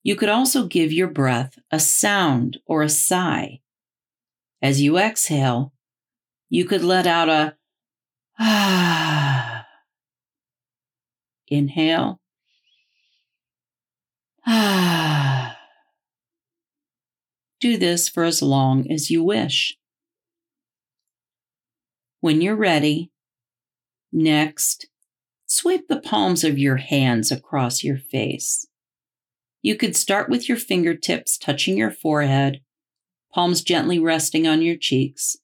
You 0.02 0.16
could 0.16 0.28
also 0.28 0.66
give 0.66 0.92
your 0.92 1.08
breath 1.08 1.58
a 1.70 1.80
sound 1.80 2.58
or 2.66 2.82
a 2.82 2.90
sigh. 2.90 3.62
As 4.60 4.82
you 4.82 4.98
exhale, 4.98 5.72
you 6.50 6.66
could 6.66 6.84
let 6.84 7.06
out 7.06 7.30
a 7.30 7.56
ah. 8.38 9.64
Inhale. 11.48 12.20
Ah. 14.46 15.52
Do 17.66 17.76
this 17.76 18.08
for 18.08 18.22
as 18.22 18.42
long 18.42 18.88
as 18.92 19.10
you 19.10 19.24
wish. 19.24 19.76
When 22.20 22.40
you're 22.40 22.54
ready, 22.54 23.10
next, 24.12 24.86
sweep 25.46 25.88
the 25.88 26.00
palms 26.00 26.44
of 26.44 26.60
your 26.60 26.76
hands 26.76 27.32
across 27.32 27.82
your 27.82 27.98
face. 27.98 28.68
You 29.62 29.74
could 29.74 29.96
start 29.96 30.28
with 30.28 30.48
your 30.48 30.58
fingertips 30.58 31.36
touching 31.36 31.76
your 31.76 31.90
forehead, 31.90 32.60
palms 33.34 33.62
gently 33.62 33.98
resting 33.98 34.46
on 34.46 34.62
your 34.62 34.76
cheeks. 34.76 35.36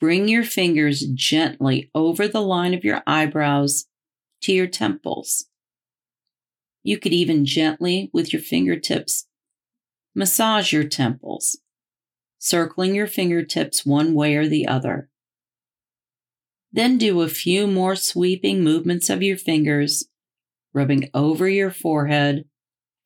Bring 0.00 0.28
your 0.28 0.44
fingers 0.44 1.04
gently 1.12 1.90
over 1.94 2.26
the 2.26 2.40
line 2.40 2.72
of 2.72 2.84
your 2.84 3.02
eyebrows 3.06 3.84
to 4.44 4.52
your 4.54 4.66
temples. 4.66 5.44
You 6.82 6.96
could 6.96 7.12
even 7.12 7.44
gently, 7.44 8.08
with 8.14 8.32
your 8.32 8.40
fingertips, 8.40 9.26
Massage 10.14 10.72
your 10.72 10.84
temples, 10.84 11.58
circling 12.38 12.94
your 12.94 13.06
fingertips 13.06 13.86
one 13.86 14.14
way 14.14 14.34
or 14.36 14.46
the 14.46 14.66
other. 14.66 15.08
Then 16.72 16.98
do 16.98 17.20
a 17.20 17.28
few 17.28 17.66
more 17.66 17.96
sweeping 17.96 18.62
movements 18.62 19.10
of 19.10 19.22
your 19.22 19.36
fingers, 19.36 20.06
rubbing 20.72 21.10
over 21.12 21.48
your 21.48 21.70
forehead, 21.70 22.44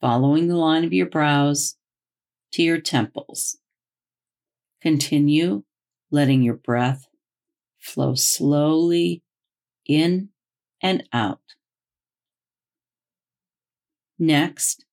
following 0.01 0.49
the 0.49 0.57
line 0.57 0.85
of 0.85 0.93
your 0.93 1.09
brows 1.09 1.77
to 2.53 2.63
your 2.63 2.81
temples. 2.81 3.59
Continue 4.81 5.65
letting 6.11 6.43
your 6.43 6.55
breath 6.55 7.07
flow 7.79 8.15
slowly 8.15 9.23
in 9.87 10.31
and 10.83 11.05
out. 11.13 11.41
Next, 14.19 14.86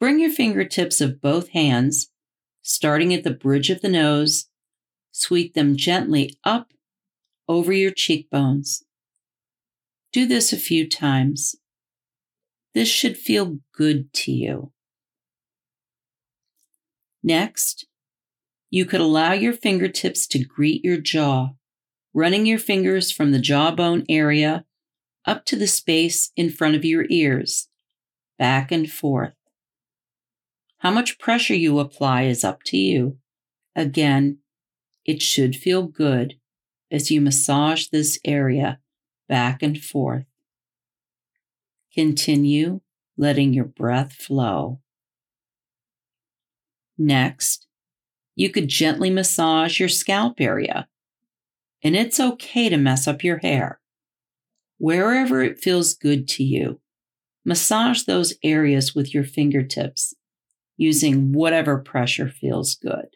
Bring 0.00 0.18
your 0.18 0.30
fingertips 0.32 1.02
of 1.02 1.20
both 1.20 1.50
hands, 1.50 2.08
starting 2.62 3.12
at 3.12 3.22
the 3.22 3.30
bridge 3.30 3.68
of 3.68 3.82
the 3.82 3.88
nose, 3.90 4.48
sweep 5.12 5.52
them 5.52 5.76
gently 5.76 6.38
up 6.42 6.72
over 7.46 7.70
your 7.70 7.90
cheekbones. 7.90 8.82
Do 10.10 10.26
this 10.26 10.54
a 10.54 10.56
few 10.56 10.88
times. 10.88 11.54
This 12.72 12.88
should 12.88 13.18
feel 13.18 13.58
good 13.74 14.12
to 14.14 14.32
you. 14.32 14.72
Next, 17.22 17.86
You 18.70 18.86
could 18.86 19.00
allow 19.00 19.32
your 19.32 19.52
fingertips 19.52 20.28
to 20.28 20.44
greet 20.44 20.84
your 20.84 20.96
jaw, 20.96 21.50
running 22.14 22.46
your 22.46 22.58
fingers 22.58 23.10
from 23.10 23.32
the 23.32 23.40
jawbone 23.40 24.04
area 24.08 24.64
up 25.26 25.44
to 25.46 25.56
the 25.56 25.66
space 25.66 26.30
in 26.36 26.50
front 26.50 26.76
of 26.76 26.84
your 26.84 27.04
ears, 27.10 27.68
back 28.38 28.70
and 28.72 28.90
forth. 28.90 29.34
How 30.80 30.90
much 30.90 31.18
pressure 31.18 31.54
you 31.54 31.78
apply 31.78 32.22
is 32.22 32.42
up 32.42 32.62
to 32.64 32.78
you. 32.78 33.18
Again, 33.76 34.38
it 35.04 35.20
should 35.20 35.54
feel 35.54 35.82
good 35.82 36.34
as 36.90 37.10
you 37.10 37.20
massage 37.20 37.88
this 37.88 38.18
area 38.24 38.80
back 39.28 39.62
and 39.62 39.78
forth. 39.78 40.24
Continue 41.92 42.80
letting 43.18 43.52
your 43.52 43.66
breath 43.66 44.14
flow. 44.14 44.80
Next, 46.96 47.66
you 48.34 48.48
could 48.48 48.68
gently 48.68 49.10
massage 49.10 49.78
your 49.78 49.88
scalp 49.90 50.40
area. 50.40 50.88
And 51.82 51.94
it's 51.94 52.18
okay 52.18 52.70
to 52.70 52.78
mess 52.78 53.06
up 53.06 53.22
your 53.22 53.38
hair. 53.38 53.80
Wherever 54.78 55.42
it 55.42 55.58
feels 55.58 55.92
good 55.92 56.26
to 56.28 56.42
you, 56.42 56.80
massage 57.44 58.04
those 58.04 58.32
areas 58.42 58.94
with 58.94 59.12
your 59.12 59.24
fingertips 59.24 60.14
using 60.80 61.30
whatever 61.32 61.76
pressure 61.76 62.26
feels 62.26 62.74
good. 62.74 63.08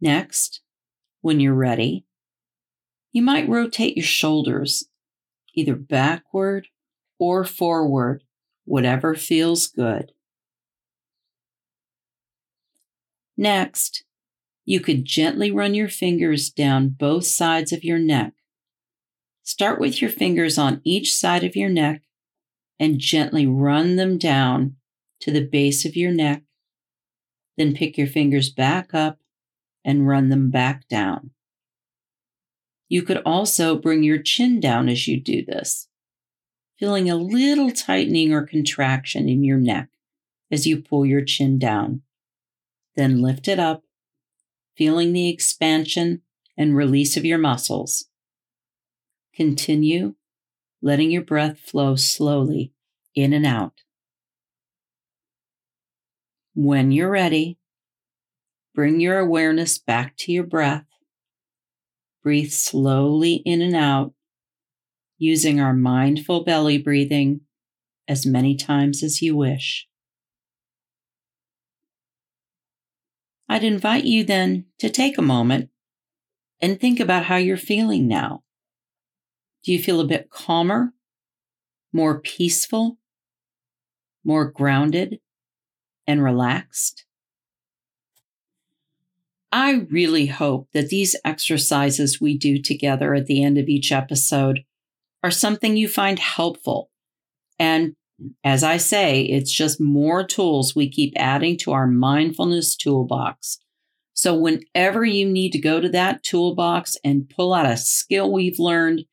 Next, 0.00 0.60
when 1.22 1.40
you're 1.40 1.54
ready, 1.54 2.06
you 3.10 3.20
might 3.20 3.48
rotate 3.48 3.96
your 3.96 4.06
shoulders 4.06 4.84
either 5.54 5.74
backward 5.74 6.68
or 7.18 7.42
forward, 7.42 8.22
whatever 8.64 9.16
feels 9.16 9.66
good. 9.66 10.12
Next, 13.36 14.04
you 14.64 14.78
could 14.78 15.04
gently 15.04 15.50
run 15.50 15.74
your 15.74 15.88
fingers 15.88 16.48
down 16.48 16.90
both 16.90 17.24
sides 17.26 17.72
of 17.72 17.82
your 17.82 17.98
neck. 17.98 18.34
Start 19.42 19.80
with 19.80 20.00
your 20.00 20.12
fingers 20.12 20.58
on 20.58 20.80
each 20.84 21.12
side 21.12 21.42
of 21.42 21.56
your 21.56 21.70
neck 21.70 22.02
and 22.78 22.98
gently 22.98 23.46
run 23.46 23.96
them 23.96 24.18
down 24.18 24.76
to 25.20 25.30
the 25.30 25.44
base 25.44 25.84
of 25.84 25.96
your 25.96 26.12
neck. 26.12 26.42
Then 27.56 27.74
pick 27.74 27.98
your 27.98 28.06
fingers 28.06 28.50
back 28.50 28.94
up 28.94 29.18
and 29.84 30.06
run 30.06 30.28
them 30.28 30.50
back 30.50 30.86
down. 30.88 31.30
You 32.88 33.02
could 33.02 33.20
also 33.26 33.76
bring 33.76 34.02
your 34.02 34.22
chin 34.22 34.60
down 34.60 34.88
as 34.88 35.06
you 35.06 35.20
do 35.20 35.44
this, 35.44 35.88
feeling 36.78 37.10
a 37.10 37.16
little 37.16 37.70
tightening 37.70 38.32
or 38.32 38.46
contraction 38.46 39.28
in 39.28 39.44
your 39.44 39.58
neck 39.58 39.88
as 40.50 40.66
you 40.66 40.80
pull 40.80 41.04
your 41.04 41.24
chin 41.24 41.58
down. 41.58 42.02
Then 42.96 43.20
lift 43.20 43.48
it 43.48 43.58
up, 43.58 43.82
feeling 44.76 45.12
the 45.12 45.28
expansion 45.28 46.22
and 46.56 46.76
release 46.76 47.16
of 47.16 47.24
your 47.24 47.38
muscles. 47.38 48.06
Continue 49.34 50.14
letting 50.82 51.10
your 51.10 51.22
breath 51.22 51.58
flow 51.58 51.96
slowly 51.96 52.72
in 53.14 53.32
and 53.32 53.46
out. 53.46 53.74
When 56.54 56.90
you're 56.90 57.10
ready, 57.10 57.58
bring 58.74 59.00
your 59.00 59.18
awareness 59.18 59.78
back 59.78 60.16
to 60.18 60.32
your 60.32 60.44
breath 60.44 60.88
Breathe 62.22 62.50
slowly 62.50 63.36
in 63.46 63.62
and 63.62 63.76
out 63.76 64.12
using 65.18 65.60
our 65.60 65.72
mindful 65.72 66.44
belly 66.44 66.76
breathing 66.76 67.40
as 68.06 68.26
many 68.26 68.54
times 68.56 69.02
as 69.02 69.22
you 69.22 69.36
wish. 69.36 69.88
I'd 73.48 73.64
invite 73.64 74.04
you 74.04 74.24
then 74.24 74.66
to 74.78 74.90
take 74.90 75.16
a 75.16 75.22
moment 75.22 75.70
and 76.60 76.78
think 76.78 77.00
about 77.00 77.24
how 77.24 77.36
you're 77.36 77.56
feeling 77.56 78.06
now. 78.06 78.42
Do 79.68 79.74
you 79.74 79.82
feel 79.82 80.00
a 80.00 80.06
bit 80.06 80.30
calmer, 80.30 80.94
more 81.92 82.20
peaceful, 82.20 82.96
more 84.24 84.50
grounded, 84.50 85.20
and 86.06 86.24
relaxed? 86.24 87.04
I 89.52 89.86
really 89.90 90.24
hope 90.24 90.68
that 90.72 90.88
these 90.88 91.16
exercises 91.22 92.18
we 92.18 92.38
do 92.38 92.62
together 92.62 93.12
at 93.12 93.26
the 93.26 93.44
end 93.44 93.58
of 93.58 93.68
each 93.68 93.92
episode 93.92 94.60
are 95.22 95.30
something 95.30 95.76
you 95.76 95.86
find 95.86 96.18
helpful. 96.18 96.88
And 97.58 97.94
as 98.42 98.64
I 98.64 98.78
say, 98.78 99.20
it's 99.20 99.52
just 99.52 99.82
more 99.82 100.26
tools 100.26 100.74
we 100.74 100.88
keep 100.88 101.12
adding 101.14 101.58
to 101.58 101.72
our 101.72 101.86
mindfulness 101.86 102.74
toolbox. 102.74 103.58
So, 104.14 104.34
whenever 104.34 105.04
you 105.04 105.28
need 105.28 105.50
to 105.50 105.60
go 105.60 105.78
to 105.78 105.90
that 105.90 106.22
toolbox 106.22 106.96
and 107.04 107.28
pull 107.28 107.52
out 107.52 107.66
a 107.66 107.76
skill 107.76 108.32
we've 108.32 108.58
learned, 108.58 109.04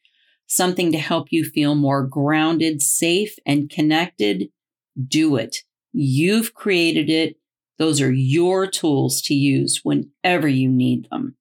something 0.47 0.91
to 0.91 0.97
help 0.97 1.27
you 1.31 1.43
feel 1.43 1.75
more 1.75 2.05
grounded, 2.05 2.81
safe, 2.81 3.35
and 3.45 3.69
connected, 3.69 4.49
do 5.07 5.35
it. 5.35 5.57
You've 5.91 6.53
created 6.53 7.09
it. 7.09 7.37
Those 7.77 8.01
are 8.01 8.11
your 8.11 8.67
tools 8.67 9.21
to 9.23 9.33
use 9.33 9.81
whenever 9.83 10.47
you 10.47 10.69
need 10.69 11.07
them. 11.09 11.35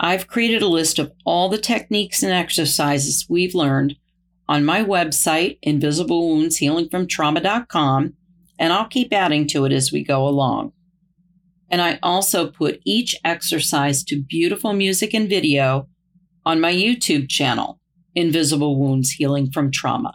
I've 0.00 0.26
created 0.26 0.62
a 0.62 0.68
list 0.68 0.98
of 0.98 1.12
all 1.24 1.48
the 1.48 1.58
techniques 1.58 2.22
and 2.22 2.32
exercises 2.32 3.26
we've 3.28 3.54
learned 3.54 3.96
on 4.48 4.64
my 4.64 4.82
website, 4.82 5.58
Invisible 5.62 6.28
Wounds 6.28 6.56
Healing 6.56 6.88
from 6.90 7.06
Trauma.com, 7.06 8.14
and 8.58 8.72
I'll 8.72 8.88
keep 8.88 9.12
adding 9.12 9.46
to 9.48 9.64
it 9.64 9.72
as 9.72 9.92
we 9.92 10.02
go 10.02 10.26
along. 10.26 10.72
And 11.70 11.80
I 11.80 11.98
also 12.02 12.50
put 12.50 12.80
each 12.84 13.16
exercise 13.24 14.04
to 14.04 14.20
beautiful 14.20 14.72
music 14.72 15.14
and 15.14 15.28
video 15.28 15.88
on 16.44 16.60
my 16.60 16.72
YouTube 16.72 17.28
channel, 17.28 17.80
Invisible 18.14 18.78
Wounds 18.78 19.10
Healing 19.10 19.50
from 19.50 19.70
Trauma. 19.70 20.14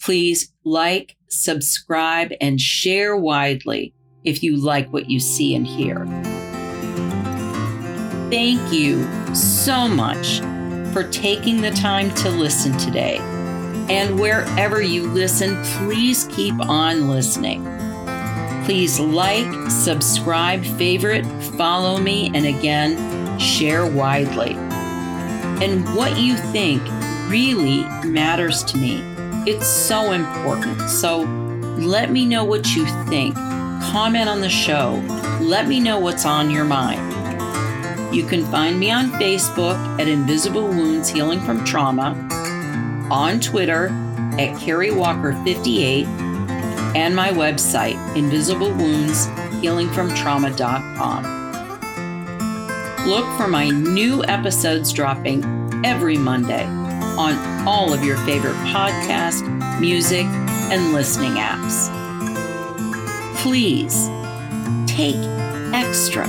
Please 0.00 0.52
like, 0.64 1.16
subscribe, 1.28 2.32
and 2.40 2.60
share 2.60 3.16
widely 3.16 3.94
if 4.24 4.42
you 4.42 4.56
like 4.56 4.92
what 4.92 5.10
you 5.10 5.20
see 5.20 5.54
and 5.54 5.66
hear. 5.66 6.06
Thank 8.30 8.72
you 8.72 9.04
so 9.34 9.86
much 9.86 10.40
for 10.92 11.08
taking 11.10 11.60
the 11.60 11.70
time 11.70 12.12
to 12.16 12.30
listen 12.30 12.76
today. 12.78 13.18
And 13.88 14.18
wherever 14.18 14.82
you 14.82 15.06
listen, 15.08 15.62
please 15.78 16.28
keep 16.32 16.58
on 16.60 17.08
listening. 17.08 17.64
Please 18.64 18.98
like, 18.98 19.70
subscribe, 19.70 20.64
favorite, 20.64 21.24
follow 21.56 21.98
me, 21.98 22.32
and 22.34 22.46
again, 22.46 23.38
share 23.38 23.86
widely. 23.86 24.56
And 25.62 25.84
what 25.94 26.18
you 26.18 26.36
think 26.36 26.82
really 27.28 27.84
matters 28.08 28.62
to 28.64 28.78
me. 28.78 29.02
It's 29.46 29.66
so 29.66 30.12
important. 30.12 30.80
So 30.88 31.20
let 31.78 32.10
me 32.10 32.24
know 32.24 32.44
what 32.44 32.74
you 32.74 32.86
think 33.08 33.34
comment 33.80 34.28
on 34.28 34.40
the 34.40 34.48
show. 34.48 35.02
Let 35.40 35.68
me 35.68 35.80
know 35.80 35.98
what's 35.98 36.26
on 36.26 36.50
your 36.50 36.64
mind. 36.64 37.14
You 38.14 38.26
can 38.26 38.44
find 38.46 38.78
me 38.78 38.90
on 38.90 39.10
Facebook 39.12 39.76
at 40.00 40.08
Invisible 40.08 40.66
Wounds 40.66 41.08
Healing 41.08 41.40
from 41.40 41.64
Trauma, 41.64 42.14
on 43.10 43.40
Twitter 43.40 43.86
at 44.38 44.56
Kerri 44.58 44.94
Walker 44.94 45.32
58, 45.44 46.06
and 46.96 47.14
my 47.14 47.30
website, 47.30 47.96
Invisible 48.16 48.72
Look 53.06 53.24
for 53.36 53.48
my 53.48 53.68
new 53.70 54.24
episodes 54.24 54.92
dropping 54.92 55.44
every 55.84 56.18
Monday 56.18 56.64
on 56.64 57.66
all 57.66 57.92
of 57.92 58.04
your 58.04 58.16
favorite 58.18 58.56
podcast, 58.66 59.42
music, 59.80 60.26
and 60.70 60.92
listening 60.92 61.32
apps 61.32 61.96
please 63.46 64.08
take 64.88 65.14
extra 65.72 66.26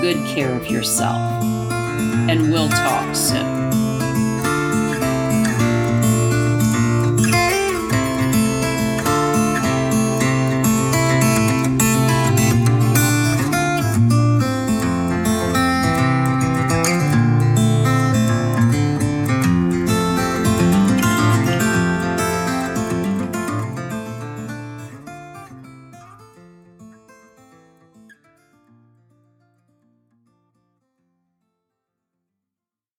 good 0.00 0.16
care 0.34 0.54
of 0.54 0.66
yourself. 0.66 1.20
And 2.30 2.50
we'll 2.50 2.70
talk 2.70 3.14
soon. 3.14 3.81